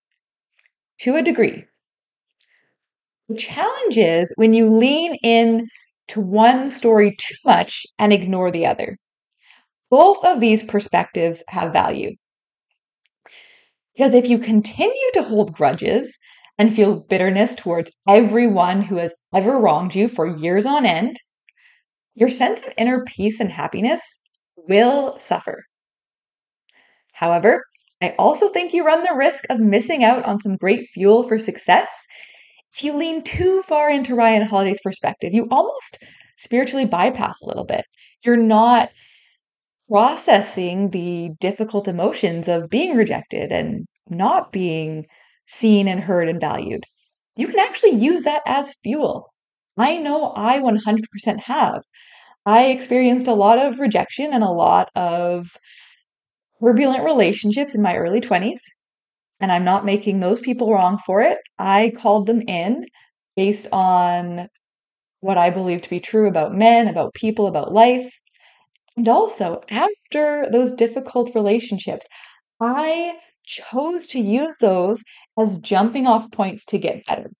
to 1.00 1.16
a 1.16 1.22
degree. 1.22 1.64
The 3.28 3.36
challenge 3.36 3.98
is 3.98 4.32
when 4.36 4.52
you 4.52 4.68
lean 4.68 5.16
in 5.22 5.68
to 6.08 6.20
one 6.20 6.70
story 6.70 7.14
too 7.18 7.34
much 7.44 7.86
and 7.98 8.12
ignore 8.12 8.50
the 8.50 8.66
other. 8.66 8.96
Both 9.90 10.24
of 10.24 10.40
these 10.40 10.62
perspectives 10.62 11.42
have 11.48 11.72
value. 11.72 12.16
Because 13.94 14.14
if 14.14 14.28
you 14.28 14.38
continue 14.38 15.10
to 15.14 15.22
hold 15.22 15.52
grudges 15.52 16.18
and 16.58 16.74
feel 16.74 17.00
bitterness 17.00 17.54
towards 17.54 17.92
everyone 18.08 18.80
who 18.82 18.96
has 18.96 19.14
ever 19.34 19.58
wronged 19.58 19.94
you 19.94 20.08
for 20.08 20.36
years 20.36 20.66
on 20.66 20.86
end, 20.86 21.16
your 22.14 22.28
sense 22.28 22.66
of 22.66 22.74
inner 22.76 23.04
peace 23.04 23.40
and 23.40 23.50
happiness 23.50 24.20
will 24.56 25.18
suffer. 25.20 25.64
However, 27.12 27.64
I 28.00 28.14
also 28.18 28.48
think 28.48 28.72
you 28.72 28.84
run 28.84 29.02
the 29.02 29.14
risk 29.14 29.44
of 29.50 29.60
missing 29.60 30.04
out 30.04 30.24
on 30.24 30.40
some 30.40 30.56
great 30.56 30.88
fuel 30.92 31.22
for 31.24 31.38
success 31.38 32.06
if 32.72 32.84
you 32.84 32.92
lean 32.92 33.22
too 33.22 33.62
far 33.62 33.90
into 33.90 34.14
Ryan 34.14 34.42
Holiday's 34.42 34.80
perspective. 34.80 35.34
You 35.34 35.48
almost 35.50 36.02
spiritually 36.36 36.84
bypass 36.84 37.40
a 37.40 37.46
little 37.46 37.64
bit. 37.64 37.84
You're 38.24 38.36
not 38.36 38.90
processing 39.90 40.90
the 40.90 41.30
difficult 41.40 41.88
emotions 41.88 42.46
of 42.46 42.70
being 42.70 42.96
rejected 42.96 43.50
and 43.50 43.86
not 44.08 44.52
being 44.52 45.06
seen 45.46 45.88
and 45.88 46.00
heard 46.00 46.28
and 46.28 46.40
valued. 46.40 46.84
You 47.36 47.48
can 47.48 47.58
actually 47.58 47.92
use 47.92 48.22
that 48.24 48.42
as 48.46 48.74
fuel. 48.82 49.32
I 49.78 49.96
know 49.96 50.32
I 50.36 50.58
100% 50.60 51.40
have. 51.40 51.82
I 52.46 52.66
experienced 52.66 53.26
a 53.26 53.34
lot 53.34 53.58
of 53.58 53.78
rejection 53.78 54.32
and 54.32 54.44
a 54.44 54.50
lot 54.50 54.90
of 54.94 55.48
turbulent 56.60 57.04
relationships 57.04 57.74
in 57.74 57.82
my 57.82 57.96
early 57.96 58.20
20s, 58.20 58.60
and 59.40 59.52
I'm 59.52 59.64
not 59.64 59.84
making 59.84 60.20
those 60.20 60.40
people 60.40 60.72
wrong 60.72 60.98
for 61.06 61.20
it. 61.20 61.38
I 61.58 61.92
called 61.96 62.26
them 62.26 62.42
in 62.42 62.84
based 63.36 63.68
on 63.72 64.48
what 65.20 65.38
I 65.38 65.50
believe 65.50 65.82
to 65.82 65.90
be 65.90 66.00
true 66.00 66.26
about 66.28 66.54
men, 66.54 66.88
about 66.88 67.14
people, 67.14 67.46
about 67.46 67.72
life. 67.72 68.12
And 68.96 69.08
also, 69.08 69.60
after 69.70 70.48
those 70.50 70.72
difficult 70.72 71.34
relationships, 71.34 72.06
I 72.60 73.16
chose 73.44 74.06
to 74.08 74.20
use 74.20 74.58
those 74.58 75.04
as 75.38 75.58
jumping 75.58 76.06
off 76.06 76.30
points 76.32 76.64
to 76.66 76.78
get 76.78 77.06
better 77.06 77.30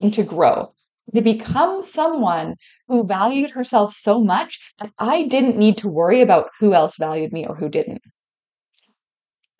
and 0.00 0.14
to 0.14 0.22
grow, 0.22 0.72
to 1.14 1.20
become 1.20 1.82
someone 1.82 2.54
who 2.86 3.04
valued 3.04 3.50
herself 3.50 3.94
so 3.94 4.22
much 4.22 4.58
that 4.78 4.90
I 4.98 5.24
didn't 5.24 5.58
need 5.58 5.76
to 5.78 5.88
worry 5.88 6.20
about 6.20 6.50
who 6.60 6.72
else 6.72 6.96
valued 6.98 7.32
me 7.32 7.46
or 7.46 7.56
who 7.56 7.68
didn't. 7.68 8.00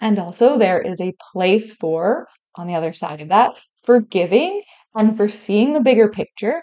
And 0.01 0.19
also, 0.19 0.59
there 0.59 0.81
is 0.81 1.01
a 1.01 1.15
place 1.33 1.73
for, 1.73 2.29
on 2.55 2.67
the 2.67 2.75
other 2.75 2.93
side 2.93 3.21
of 3.21 3.29
that, 3.29 3.57
forgiving 3.83 4.63
and 4.95 5.17
for 5.17 5.29
seeing 5.29 5.73
the 5.73 5.81
bigger 5.81 6.09
picture 6.09 6.63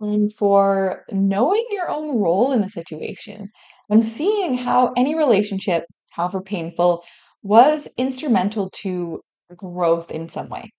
and 0.00 0.32
for 0.32 1.04
knowing 1.10 1.64
your 1.70 1.90
own 1.90 2.18
role 2.18 2.52
in 2.52 2.60
the 2.60 2.70
situation 2.70 3.48
and 3.90 4.04
seeing 4.04 4.54
how 4.54 4.92
any 4.96 5.14
relationship, 5.14 5.84
however 6.12 6.40
painful, 6.40 7.04
was 7.42 7.88
instrumental 7.96 8.70
to 8.70 9.20
growth 9.56 10.10
in 10.10 10.28
some 10.28 10.48
way. 10.48 10.70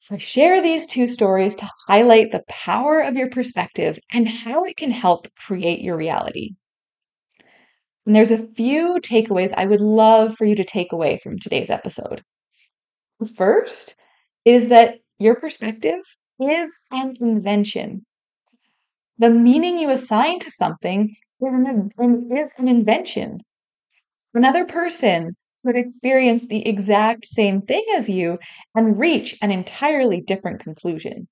So 0.00 0.14
I 0.14 0.18
share 0.18 0.62
these 0.62 0.86
two 0.86 1.06
stories 1.06 1.56
to 1.56 1.70
highlight 1.86 2.30
the 2.32 2.44
power 2.48 3.00
of 3.00 3.16
your 3.16 3.28
perspective 3.28 3.98
and 4.12 4.28
how 4.28 4.64
it 4.64 4.76
can 4.76 4.90
help 4.90 5.28
create 5.36 5.80
your 5.80 5.96
reality. 5.96 6.54
And 8.08 8.16
there's 8.16 8.30
a 8.30 8.46
few 8.54 9.00
takeaways 9.02 9.52
I 9.54 9.66
would 9.66 9.82
love 9.82 10.34
for 10.34 10.46
you 10.46 10.54
to 10.54 10.64
take 10.64 10.92
away 10.92 11.18
from 11.18 11.38
today's 11.38 11.68
episode. 11.68 12.22
First 13.36 13.96
is 14.46 14.68
that 14.68 14.94
your 15.18 15.34
perspective 15.34 16.00
is 16.40 16.80
an 16.90 17.16
invention. 17.20 18.06
The 19.18 19.28
meaning 19.28 19.78
you 19.78 19.90
assign 19.90 20.38
to 20.38 20.50
something 20.50 21.14
is 21.42 22.54
an 22.56 22.66
invention. 22.66 23.40
Another 24.32 24.64
person 24.64 25.32
could 25.66 25.76
experience 25.76 26.46
the 26.46 26.66
exact 26.66 27.26
same 27.26 27.60
thing 27.60 27.84
as 27.94 28.08
you 28.08 28.38
and 28.74 28.98
reach 28.98 29.36
an 29.42 29.50
entirely 29.50 30.22
different 30.22 30.60
conclusion. 30.60 31.28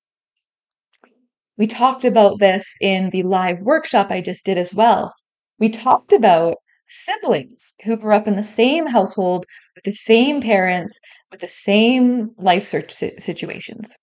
We 1.56 1.68
talked 1.68 2.04
about 2.04 2.38
this 2.38 2.76
in 2.82 3.08
the 3.08 3.22
live 3.22 3.60
workshop 3.60 4.08
I 4.10 4.20
just 4.20 4.44
did 4.44 4.58
as 4.58 4.74
well. 4.74 5.14
We 5.58 5.70
talked 5.70 6.12
about 6.12 6.58
siblings 6.88 7.72
who 7.84 7.96
grew 7.96 8.14
up 8.14 8.28
in 8.28 8.36
the 8.36 8.42
same 8.42 8.86
household 8.86 9.46
with 9.74 9.84
the 9.84 9.92
same 9.92 10.40
parents, 10.40 10.98
with 11.30 11.40
the 11.40 11.48
same 11.48 12.30
life 12.38 12.66
situations. 12.66 13.96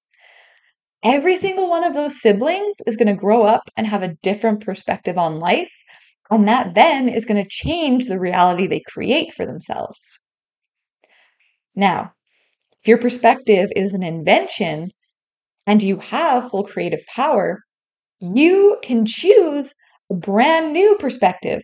Every 1.04 1.36
single 1.36 1.70
one 1.70 1.84
of 1.84 1.94
those 1.94 2.22
siblings 2.22 2.76
is 2.88 2.96
going 2.96 3.08
to 3.08 3.14
grow 3.14 3.44
up 3.44 3.64
and 3.76 3.86
have 3.86 4.04
a 4.04 4.16
different 4.22 4.66
perspective 4.66 5.18
on 5.18 5.40
life. 5.40 5.74
And 6.30 6.48
that 6.48 6.76
then 6.76 7.10
is 7.10 7.26
going 7.26 7.44
to 7.44 7.50
change 7.50 8.06
the 8.06 8.20
reality 8.20 8.68
they 8.68 8.82
create 8.88 9.34
for 9.34 9.46
themselves. 9.46 10.20
Now, 11.76 12.14
if 12.82 12.88
your 12.88 12.98
perspective 12.98 13.70
is 13.76 13.94
an 13.94 14.04
invention 14.04 14.92
and 15.68 15.84
you 15.84 15.98
have 15.98 16.50
full 16.50 16.64
creative 16.64 17.02
power, 17.14 17.60
you 18.20 18.78
can 18.82 19.06
choose 19.06 19.74
a 20.10 20.16
brand 20.16 20.74
new 20.74 20.96
perspective 20.98 21.62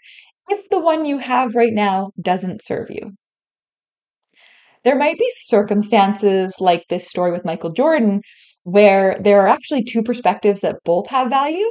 if 0.49 0.69
the 0.69 0.79
one 0.79 1.05
you 1.05 1.17
have 1.17 1.55
right 1.55 1.73
now 1.73 2.11
doesn't 2.21 2.63
serve 2.63 2.89
you. 2.89 3.11
There 4.83 4.97
might 4.97 5.17
be 5.17 5.31
circumstances 5.37 6.55
like 6.59 6.83
this 6.89 7.07
story 7.07 7.31
with 7.31 7.45
Michael 7.45 7.71
Jordan 7.71 8.21
where 8.63 9.17
there 9.19 9.41
are 9.41 9.47
actually 9.47 9.83
two 9.83 10.03
perspectives 10.03 10.61
that 10.61 10.77
both 10.85 11.07
have 11.07 11.29
value. 11.29 11.69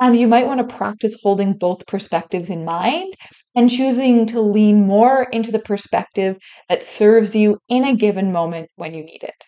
And 0.00 0.16
you 0.16 0.26
might 0.26 0.46
want 0.46 0.58
to 0.66 0.76
practice 0.76 1.16
holding 1.22 1.52
both 1.52 1.86
perspectives 1.86 2.50
in 2.50 2.64
mind 2.64 3.14
and 3.54 3.70
choosing 3.70 4.26
to 4.26 4.40
lean 4.40 4.86
more 4.86 5.28
into 5.32 5.52
the 5.52 5.58
perspective 5.58 6.38
that 6.68 6.82
serves 6.82 7.36
you 7.36 7.58
in 7.68 7.84
a 7.84 7.94
given 7.94 8.32
moment 8.32 8.68
when 8.76 8.94
you 8.94 9.04
need 9.04 9.22
it. 9.22 9.44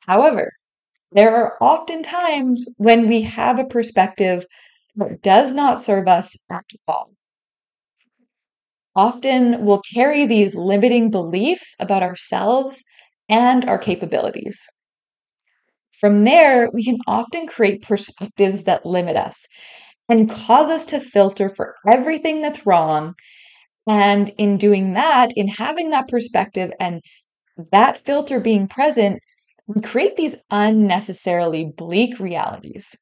However, 0.00 0.50
there 1.12 1.34
are 1.34 1.56
often 1.60 2.02
times 2.02 2.66
when 2.76 3.08
we 3.08 3.22
have 3.22 3.58
a 3.58 3.64
perspective 3.64 4.44
that 4.98 5.22
does 5.22 5.52
not 5.52 5.82
serve 5.82 6.08
us 6.08 6.36
at 6.50 6.64
all. 6.86 7.12
Often 8.94 9.64
we'll 9.64 9.80
carry 9.94 10.26
these 10.26 10.54
limiting 10.54 11.10
beliefs 11.10 11.74
about 11.80 12.02
ourselves 12.02 12.84
and 13.28 13.64
our 13.64 13.78
capabilities. 13.78 14.60
From 16.00 16.24
there, 16.24 16.68
we 16.72 16.84
can 16.84 16.98
often 17.06 17.46
create 17.46 17.82
perspectives 17.82 18.64
that 18.64 18.86
limit 18.86 19.16
us 19.16 19.46
and 20.08 20.30
cause 20.30 20.70
us 20.70 20.84
to 20.86 21.00
filter 21.00 21.50
for 21.50 21.74
everything 21.86 22.42
that's 22.42 22.66
wrong. 22.66 23.14
And 23.88 24.30
in 24.38 24.58
doing 24.58 24.94
that, 24.94 25.32
in 25.36 25.48
having 25.48 25.90
that 25.90 26.08
perspective 26.08 26.72
and 26.80 27.02
that 27.72 28.04
filter 28.04 28.40
being 28.40 28.68
present, 28.68 29.20
we 29.66 29.80
create 29.82 30.16
these 30.16 30.36
unnecessarily 30.50 31.66
bleak 31.76 32.20
realities. 32.20 32.96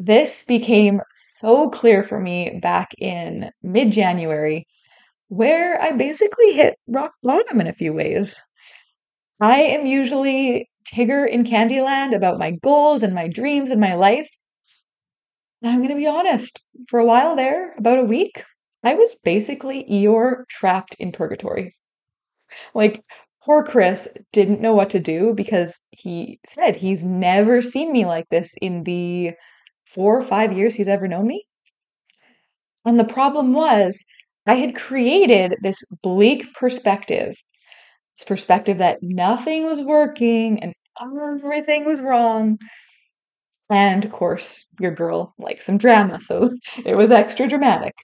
This 0.00 0.44
became 0.44 1.00
so 1.12 1.68
clear 1.70 2.04
for 2.04 2.20
me 2.20 2.60
back 2.62 2.94
in 2.98 3.50
mid 3.64 3.90
January, 3.90 4.64
where 5.26 5.82
I 5.82 5.90
basically 5.90 6.52
hit 6.52 6.78
rock 6.86 7.14
bottom 7.24 7.60
in 7.60 7.66
a 7.66 7.72
few 7.72 7.92
ways. 7.92 8.36
I 9.40 9.62
am 9.62 9.86
usually 9.86 10.70
Tigger 10.86 11.28
in 11.28 11.42
Candyland 11.42 12.14
about 12.14 12.38
my 12.38 12.52
goals 12.52 13.02
and 13.02 13.12
my 13.12 13.26
dreams 13.26 13.72
and 13.72 13.80
my 13.80 13.94
life. 13.94 14.30
And 15.62 15.72
I'm 15.72 15.78
going 15.78 15.90
to 15.90 15.96
be 15.96 16.06
honest, 16.06 16.62
for 16.88 17.00
a 17.00 17.04
while 17.04 17.34
there, 17.34 17.74
about 17.76 17.98
a 17.98 18.04
week, 18.04 18.44
I 18.84 18.94
was 18.94 19.16
basically 19.24 19.82
Eeyore 19.90 20.46
trapped 20.48 20.94
in 21.00 21.10
purgatory. 21.10 21.74
Like, 22.72 23.02
poor 23.42 23.64
Chris 23.64 24.06
didn't 24.32 24.60
know 24.60 24.76
what 24.76 24.90
to 24.90 25.00
do 25.00 25.34
because 25.34 25.80
he 25.90 26.38
said 26.46 26.76
he's 26.76 27.04
never 27.04 27.60
seen 27.60 27.90
me 27.90 28.06
like 28.06 28.28
this 28.28 28.54
in 28.62 28.84
the 28.84 29.32
four 29.94 30.18
or 30.18 30.22
five 30.22 30.52
years 30.52 30.74
he's 30.74 30.88
ever 30.88 31.08
known 31.08 31.26
me. 31.26 31.44
And 32.84 32.98
the 32.98 33.04
problem 33.04 33.52
was, 33.52 34.04
I 34.46 34.54
had 34.54 34.74
created 34.74 35.56
this 35.62 35.82
bleak 36.02 36.52
perspective, 36.54 37.34
this 38.16 38.24
perspective 38.26 38.78
that 38.78 38.98
nothing 39.02 39.64
was 39.66 39.80
working 39.82 40.62
and 40.62 40.72
everything 41.00 41.84
was 41.84 42.00
wrong. 42.00 42.58
And 43.70 44.04
of 44.04 44.12
course, 44.12 44.64
your 44.80 44.92
girl 44.92 45.34
likes 45.38 45.66
some 45.66 45.78
drama, 45.78 46.20
so 46.20 46.50
it 46.84 46.96
was 46.96 47.10
extra 47.10 47.48
dramatic. 47.48 47.94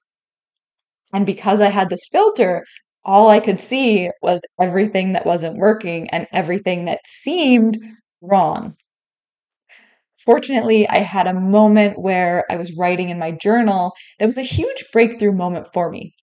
And 1.13 1.25
because 1.25 1.61
I 1.61 1.69
had 1.69 1.89
this 1.91 2.07
filter, 2.11 2.65
all 3.05 3.29
I 3.31 3.41
could 3.41 3.59
see 3.59 4.11
was 4.23 4.43
everything 4.61 5.13
that 5.13 5.27
wasn't 5.27 5.57
working 5.57 6.09
and 6.11 6.27
everything 6.33 6.87
that 6.87 7.01
seemed 7.07 7.79
wrong. 8.21 8.75
Fortunately, 10.25 10.89
I 10.89 10.99
had 10.99 11.27
a 11.27 11.35
moment 11.35 11.99
where 11.99 12.45
I 12.51 12.57
was 12.57 12.77
writing 12.77 13.11
in 13.11 13.19
my 13.19 13.31
journal 13.31 13.93
that 14.19 14.27
was 14.27 14.39
a 14.39 14.43
huge 14.43 14.85
breakthrough 14.93 15.33
moment 15.33 15.69
for 15.73 15.91
me. 15.91 16.15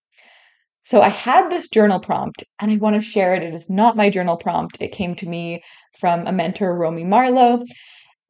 So 0.86 1.02
I 1.02 1.10
had 1.10 1.50
this 1.50 1.70
journal 1.70 2.00
prompt 2.00 2.44
and 2.60 2.72
I 2.72 2.78
want 2.78 2.96
to 2.96 3.02
share 3.02 3.36
it. 3.36 3.44
It 3.44 3.54
is 3.54 3.70
not 3.70 3.96
my 3.96 4.10
journal 4.10 4.38
prompt. 4.38 4.78
It 4.80 4.92
came 4.92 5.16
to 5.16 5.30
me 5.30 5.62
from 6.00 6.26
a 6.26 6.32
mentor, 6.32 6.76
Romy 6.76 7.04
Marlowe. 7.04 7.64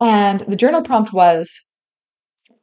And 0.01 0.41
the 0.41 0.57
journal 0.57 0.81
prompt 0.81 1.13
was 1.13 1.61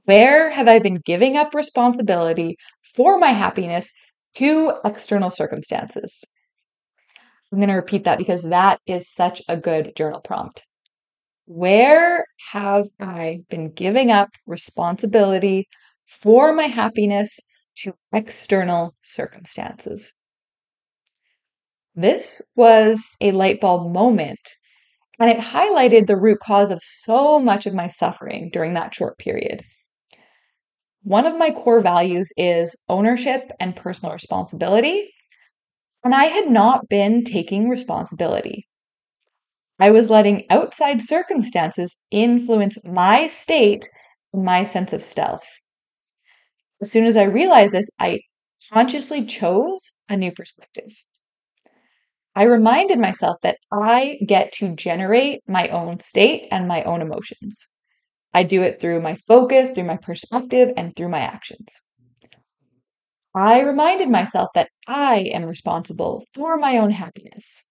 Where 0.04 0.50
have 0.50 0.68
I 0.68 0.78
been 0.78 1.00
giving 1.04 1.36
up 1.36 1.54
responsibility 1.54 2.56
for 2.94 3.18
my 3.18 3.28
happiness 3.28 3.90
to 4.36 4.74
external 4.84 5.30
circumstances? 5.30 6.24
I'm 7.50 7.58
going 7.58 7.70
to 7.70 7.74
repeat 7.74 8.04
that 8.04 8.18
because 8.18 8.42
that 8.44 8.80
is 8.86 9.10
such 9.10 9.40
a 9.48 9.56
good 9.56 9.96
journal 9.96 10.20
prompt. 10.20 10.67
Where 11.50 12.26
have 12.52 12.88
I 13.00 13.40
been 13.48 13.72
giving 13.72 14.10
up 14.10 14.28
responsibility 14.46 15.66
for 16.04 16.52
my 16.52 16.64
happiness 16.64 17.40
to 17.78 17.94
external 18.12 18.94
circumstances? 19.02 20.12
This 21.94 22.42
was 22.54 23.16
a 23.22 23.30
light 23.30 23.62
bulb 23.62 23.90
moment, 23.94 24.38
and 25.18 25.30
it 25.30 25.38
highlighted 25.38 26.06
the 26.06 26.20
root 26.20 26.38
cause 26.40 26.70
of 26.70 26.82
so 26.82 27.40
much 27.40 27.64
of 27.64 27.72
my 27.72 27.88
suffering 27.88 28.50
during 28.52 28.74
that 28.74 28.94
short 28.94 29.16
period. 29.16 29.62
One 31.02 31.24
of 31.24 31.38
my 31.38 31.50
core 31.50 31.80
values 31.80 32.30
is 32.36 32.76
ownership 32.90 33.50
and 33.58 33.74
personal 33.74 34.12
responsibility, 34.12 35.10
and 36.04 36.14
I 36.14 36.24
had 36.24 36.50
not 36.50 36.90
been 36.90 37.24
taking 37.24 37.70
responsibility. 37.70 38.67
I 39.80 39.90
was 39.90 40.10
letting 40.10 40.44
outside 40.50 41.02
circumstances 41.02 41.96
influence 42.10 42.78
my 42.84 43.28
state 43.28 43.88
my 44.32 44.64
sense 44.64 44.92
of 44.92 45.02
self. 45.02 45.46
As 46.80 46.92
soon 46.92 47.06
as 47.06 47.16
I 47.16 47.24
realized 47.24 47.72
this, 47.72 47.90
I 47.98 48.20
consciously 48.72 49.24
chose 49.24 49.92
a 50.08 50.16
new 50.16 50.32
perspective. 50.32 50.92
I 52.34 52.44
reminded 52.44 52.98
myself 52.98 53.38
that 53.42 53.58
I 53.72 54.18
get 54.26 54.52
to 54.54 54.74
generate 54.74 55.42
my 55.48 55.68
own 55.68 55.98
state 55.98 56.46
and 56.50 56.68
my 56.68 56.82
own 56.84 57.00
emotions. 57.00 57.66
I 58.32 58.42
do 58.42 58.62
it 58.62 58.80
through 58.80 59.00
my 59.00 59.16
focus, 59.26 59.70
through 59.70 59.84
my 59.84 59.96
perspective, 59.96 60.72
and 60.76 60.94
through 60.94 61.08
my 61.08 61.20
actions. 61.20 61.68
I 63.34 63.62
reminded 63.62 64.08
myself 64.08 64.50
that 64.54 64.68
I 64.86 65.20
am 65.32 65.44
responsible 65.44 66.24
for 66.34 66.56
my 66.56 66.78
own 66.78 66.90
happiness. 66.90 67.64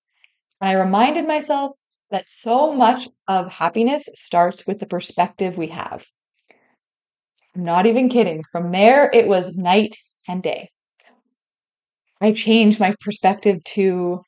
I 0.60 0.74
reminded 0.74 1.28
myself 1.28 1.72
that 2.12 2.30
so 2.30 2.74
much 2.74 3.10
of 3.28 3.52
happiness 3.52 4.08
starts 4.14 4.66
with 4.66 4.80
the 4.80 4.86
perspective 4.86 5.58
we 5.58 5.68
have. 5.68 6.06
I'm 7.56 7.64
not 7.64 7.86
even 7.86 8.10
kidding. 8.10 8.44
From 8.52 8.72
there, 8.72 9.10
it 9.14 9.28
was 9.28 9.56
night 9.56 9.96
and 10.28 10.42
day. 10.42 10.70
I 12.22 12.32
changed 12.32 12.80
my 12.80 12.94
perspective 13.02 13.64
to 13.76 14.22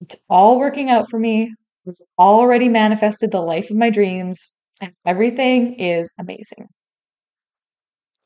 it's 0.00 0.16
all 0.28 0.58
working 0.58 0.90
out 0.90 1.08
for 1.10 1.18
me. 1.18 1.54
I've 1.88 1.94
already 2.18 2.68
manifested 2.68 3.30
the 3.30 3.40
life 3.40 3.70
of 3.70 3.76
my 3.76 3.90
dreams, 3.90 4.52
and 4.80 4.92
everything 5.06 5.74
is 5.74 6.08
amazing. 6.18 6.66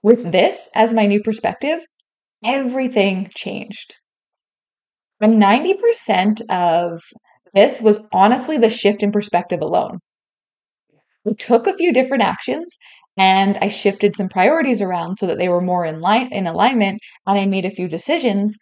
With 0.02 0.32
this 0.32 0.68
as 0.74 0.92
my 0.92 1.06
new 1.06 1.22
perspective, 1.22 1.80
everything 2.44 3.30
changed. 3.34 3.96
And 5.20 5.40
90% 5.40 6.40
of 6.48 7.00
this 7.52 7.80
was 7.80 8.00
honestly 8.12 8.58
the 8.58 8.70
shift 8.70 9.02
in 9.02 9.12
perspective 9.12 9.60
alone. 9.60 9.98
We 11.24 11.34
took 11.34 11.66
a 11.66 11.76
few 11.76 11.92
different 11.92 12.22
actions 12.22 12.78
and 13.16 13.58
I 13.60 13.68
shifted 13.68 14.16
some 14.16 14.28
priorities 14.28 14.80
around 14.80 15.16
so 15.18 15.26
that 15.26 15.38
they 15.38 15.48
were 15.48 15.60
more 15.60 15.84
in 15.84 16.00
line 16.00 16.32
in 16.32 16.46
alignment 16.46 17.00
and 17.26 17.38
I 17.38 17.46
made 17.46 17.64
a 17.64 17.70
few 17.70 17.88
decisions. 17.88 18.56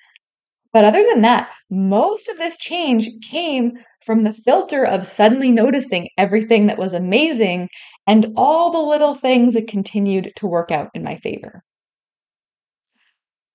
But 0.73 0.85
other 0.85 1.05
than 1.05 1.23
that, 1.23 1.51
most 1.71 2.29
of 2.29 2.39
this 2.39 2.59
change 2.59 3.09
came 3.29 3.73
from 4.05 4.25
the 4.25 4.33
filter 4.33 4.85
of 4.85 5.07
suddenly 5.07 5.51
noticing 5.51 6.09
everything 6.17 6.67
that 6.67 6.79
was 6.79 6.95
amazing 6.95 7.69
and 8.07 8.33
all 8.37 8.71
the 8.71 8.79
little 8.83 9.15
things 9.15 9.55
that 9.55 9.69
continued 9.69 10.33
to 10.37 10.47
work 10.47 10.71
out 10.71 10.91
in 10.95 11.03
my 11.03 11.17
favor. 11.17 11.63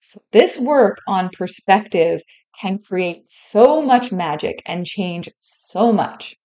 So, 0.02 0.22
this 0.32 0.60
work 0.60 1.00
on 1.08 1.30
perspective 1.30 2.22
can 2.60 2.80
create 2.80 3.24
so 3.32 3.82
much 3.82 4.12
magic 4.12 4.62
and 4.66 4.86
change 4.86 5.30
so 5.40 5.92
much. 5.92 6.36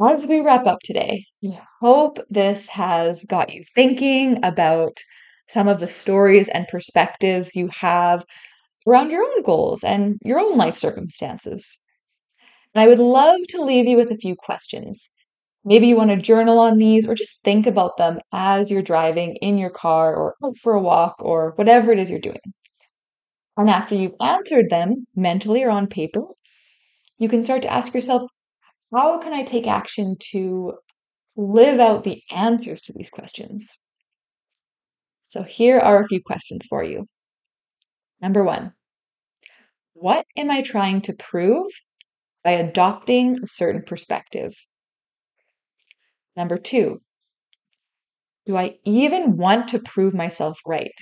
As 0.00 0.26
we 0.26 0.40
wrap 0.40 0.66
up 0.66 0.80
today, 0.82 1.24
I 1.44 1.60
hope 1.80 2.18
this 2.30 2.66
has 2.68 3.24
got 3.24 3.52
you 3.52 3.64
thinking 3.74 4.44
about 4.44 5.00
some 5.48 5.68
of 5.68 5.80
the 5.80 5.88
stories 5.88 6.48
and 6.48 6.68
perspectives 6.68 7.56
you 7.56 7.68
have 7.68 8.24
around 8.86 9.10
your 9.10 9.22
own 9.22 9.42
goals 9.42 9.84
and 9.84 10.18
your 10.24 10.38
own 10.38 10.56
life 10.56 10.76
circumstances. 10.76 11.78
And 12.74 12.82
I 12.82 12.88
would 12.88 12.98
love 12.98 13.40
to 13.48 13.62
leave 13.62 13.86
you 13.88 13.96
with 13.96 14.10
a 14.10 14.16
few 14.16 14.36
questions. 14.36 15.10
Maybe 15.64 15.88
you 15.88 15.96
want 15.96 16.10
to 16.10 16.16
journal 16.16 16.58
on 16.58 16.78
these 16.78 17.06
or 17.08 17.14
just 17.14 17.42
think 17.42 17.66
about 17.66 17.96
them 17.96 18.20
as 18.32 18.70
you're 18.70 18.82
driving 18.82 19.36
in 19.36 19.58
your 19.58 19.70
car 19.70 20.14
or 20.14 20.36
out 20.44 20.56
for 20.58 20.74
a 20.74 20.80
walk 20.80 21.16
or 21.20 21.52
whatever 21.56 21.92
it 21.92 21.98
is 21.98 22.10
you're 22.10 22.20
doing. 22.20 22.40
And 23.56 23.70
after 23.70 23.94
you've 23.94 24.14
answered 24.20 24.68
them 24.70 25.06
mentally 25.14 25.64
or 25.64 25.70
on 25.70 25.86
paper, 25.86 26.22
you 27.18 27.28
can 27.28 27.42
start 27.42 27.62
to 27.62 27.72
ask 27.72 27.94
yourself, 27.94 28.22
how 28.94 29.18
can 29.18 29.32
I 29.32 29.42
take 29.42 29.66
action 29.66 30.16
to 30.32 30.74
live 31.36 31.80
out 31.80 32.04
the 32.04 32.22
answers 32.30 32.80
to 32.82 32.92
these 32.92 33.10
questions? 33.10 33.78
So 35.24 35.42
here 35.42 35.78
are 35.78 36.00
a 36.00 36.06
few 36.06 36.22
questions 36.22 36.66
for 36.68 36.84
you. 36.84 37.06
Number 38.20 38.44
one, 38.44 38.72
what 39.94 40.24
am 40.36 40.50
I 40.50 40.62
trying 40.62 41.00
to 41.02 41.14
prove 41.14 41.66
by 42.44 42.52
adopting 42.52 43.38
a 43.42 43.46
certain 43.46 43.82
perspective? 43.82 44.52
Number 46.36 46.58
two, 46.58 47.00
do 48.46 48.56
I 48.56 48.76
even 48.84 49.36
want 49.36 49.68
to 49.68 49.80
prove 49.80 50.14
myself 50.14 50.58
right? 50.66 50.94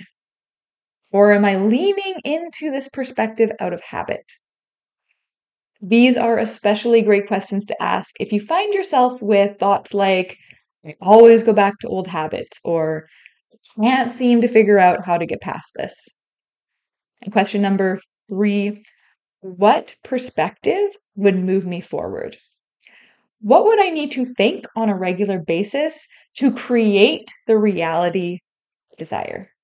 Or 1.15 1.31
am 1.31 1.45
I 1.45 1.55
leaning 1.55 2.19
into 2.25 2.71
this 2.71 2.89
perspective 2.89 3.49
out 3.61 3.71
of 3.71 3.79
habit? 3.79 4.33
These 5.81 6.17
are 6.17 6.37
especially 6.37 7.01
great 7.01 7.25
questions 7.25 7.63
to 7.67 7.81
ask 7.81 8.13
if 8.19 8.33
you 8.33 8.41
find 8.41 8.73
yourself 8.73 9.21
with 9.21 9.57
thoughts 9.57 9.93
like, 9.93 10.37
I 10.85 10.93
always 10.99 11.41
go 11.41 11.53
back 11.53 11.79
to 11.79 11.87
old 11.87 12.07
habits, 12.07 12.59
or 12.65 13.07
I 13.79 13.81
can't 13.81 14.11
seem 14.11 14.41
to 14.41 14.49
figure 14.49 14.77
out 14.77 15.05
how 15.05 15.17
to 15.17 15.25
get 15.25 15.39
past 15.39 15.69
this. 15.75 16.05
And 17.21 17.31
question 17.31 17.61
number 17.61 18.01
three 18.27 18.83
What 19.39 19.95
perspective 20.03 20.89
would 21.15 21.37
move 21.41 21.65
me 21.65 21.79
forward? 21.79 22.35
What 23.39 23.63
would 23.63 23.79
I 23.79 23.89
need 23.89 24.11
to 24.11 24.25
think 24.25 24.65
on 24.75 24.89
a 24.89 24.97
regular 24.97 25.39
basis 25.39 26.05
to 26.39 26.51
create 26.51 27.31
the 27.47 27.57
reality 27.57 28.39
I 28.91 28.95
desire? 28.97 29.54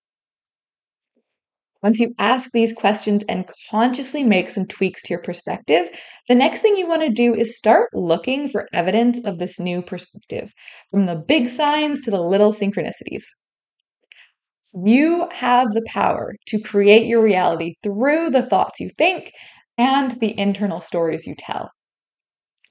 Once 1.84 2.00
you 2.00 2.14
ask 2.20 2.52
these 2.52 2.74
questions 2.74 3.24
and 3.30 3.50
consciously 3.70 4.24
make 4.24 4.50
some 4.50 4.66
tweaks 4.68 5.04
to 5.04 5.10
your 5.10 5.22
perspective, 5.22 5.90
the 6.28 6.36
next 6.36 6.62
thing 6.62 6.78
you 6.78 6.88
want 6.88 7.02
to 7.02 7.10
do 7.10 7.34
is 7.34 7.58
start 7.58 7.90
looking 7.94 8.48
for 8.50 8.68
evidence 8.74 9.20
of 9.26 9.40
this 9.40 9.60
new 9.60 9.82
perspective, 9.82 10.54
from 10.90 11.06
the 11.06 11.16
big 11.16 11.50
signs 11.50 12.02
to 12.02 12.12
the 12.12 12.22
little 12.22 12.54
synchronicities. 12.54 13.24
You 14.84 15.30
have 15.32 15.74
the 15.74 15.84
power 15.88 16.36
to 16.48 16.60
create 16.60 17.06
your 17.06 17.22
reality 17.22 17.76
through 17.84 18.32
the 18.32 18.44
thoughts 18.44 18.80
you 18.80 18.90
think 18.98 19.32
and 19.78 20.20
the 20.20 20.38
internal 20.38 20.82
stories 20.82 21.26
you 21.26 21.36
tell. 21.36 21.72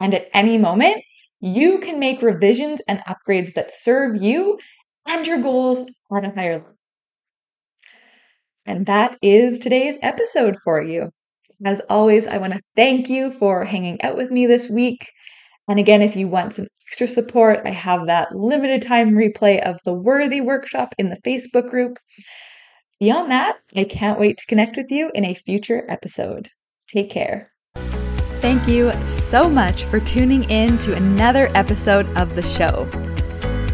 And 0.00 0.14
at 0.14 0.28
any 0.34 0.58
moment, 0.58 1.02
you 1.40 1.78
can 1.78 1.98
make 1.98 2.22
revisions 2.22 2.80
and 2.88 3.00
upgrades 3.06 3.54
that 3.54 3.70
serve 3.70 4.20
you 4.22 4.58
and 5.06 5.26
your 5.26 5.40
goals 5.40 5.82
at 6.14 6.24
a 6.24 6.30
higher 6.34 6.58
level. 6.58 6.79
And 8.66 8.86
that 8.86 9.18
is 9.22 9.58
today's 9.58 9.98
episode 10.02 10.56
for 10.62 10.82
you. 10.82 11.10
As 11.64 11.82
always, 11.90 12.26
I 12.26 12.38
want 12.38 12.54
to 12.54 12.60
thank 12.76 13.08
you 13.08 13.30
for 13.30 13.64
hanging 13.64 14.00
out 14.02 14.16
with 14.16 14.30
me 14.30 14.46
this 14.46 14.68
week. 14.68 15.10
And 15.68 15.78
again, 15.78 16.02
if 16.02 16.16
you 16.16 16.26
want 16.26 16.54
some 16.54 16.66
extra 16.86 17.06
support, 17.06 17.60
I 17.64 17.70
have 17.70 18.06
that 18.06 18.34
limited 18.34 18.82
time 18.82 19.12
replay 19.12 19.60
of 19.62 19.78
the 19.84 19.92
Worthy 19.92 20.40
Workshop 20.40 20.94
in 20.98 21.10
the 21.10 21.20
Facebook 21.24 21.70
group. 21.70 21.98
Beyond 22.98 23.30
that, 23.30 23.58
I 23.76 23.84
can't 23.84 24.18
wait 24.18 24.38
to 24.38 24.46
connect 24.46 24.76
with 24.76 24.90
you 24.90 25.10
in 25.14 25.24
a 25.24 25.34
future 25.34 25.84
episode. 25.88 26.48
Take 26.88 27.10
care. 27.10 27.52
Thank 28.40 28.66
you 28.66 28.92
so 29.04 29.48
much 29.48 29.84
for 29.84 30.00
tuning 30.00 30.44
in 30.44 30.78
to 30.78 30.94
another 30.94 31.50
episode 31.54 32.08
of 32.16 32.34
the 32.36 32.42
show. 32.42 32.88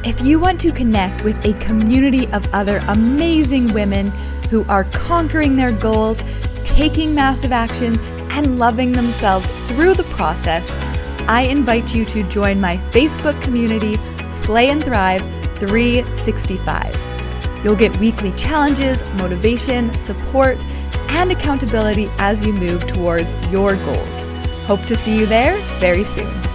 If 0.06 0.20
you 0.20 0.38
want 0.38 0.60
to 0.60 0.70
connect 0.70 1.24
with 1.24 1.44
a 1.44 1.52
community 1.54 2.28
of 2.28 2.46
other 2.54 2.76
amazing 2.86 3.72
women, 3.72 4.10
who 4.50 4.64
are 4.68 4.84
conquering 4.84 5.56
their 5.56 5.72
goals, 5.72 6.22
taking 6.62 7.12
massive 7.12 7.50
action, 7.50 7.98
and 8.30 8.56
loving 8.56 8.92
themselves 8.92 9.48
through 9.66 9.94
the 9.94 10.04
process, 10.04 10.76
I 11.26 11.48
invite 11.50 11.92
you 11.92 12.04
to 12.04 12.22
join 12.28 12.60
my 12.60 12.76
Facebook 12.92 13.42
community, 13.42 13.98
Slay 14.30 14.70
and 14.70 14.84
Thrive 14.84 15.22
365. 15.58 17.64
You'll 17.64 17.74
get 17.74 17.98
weekly 17.98 18.30
challenges, 18.34 19.02
motivation, 19.14 19.92
support, 19.98 20.64
and 21.08 21.32
accountability 21.32 22.08
as 22.18 22.44
you 22.44 22.52
move 22.52 22.86
towards 22.86 23.34
your 23.48 23.74
goals. 23.74 24.22
Hope 24.66 24.82
to 24.82 24.94
see 24.94 25.18
you 25.18 25.26
there 25.26 25.56
very 25.80 26.04
soon. 26.04 26.45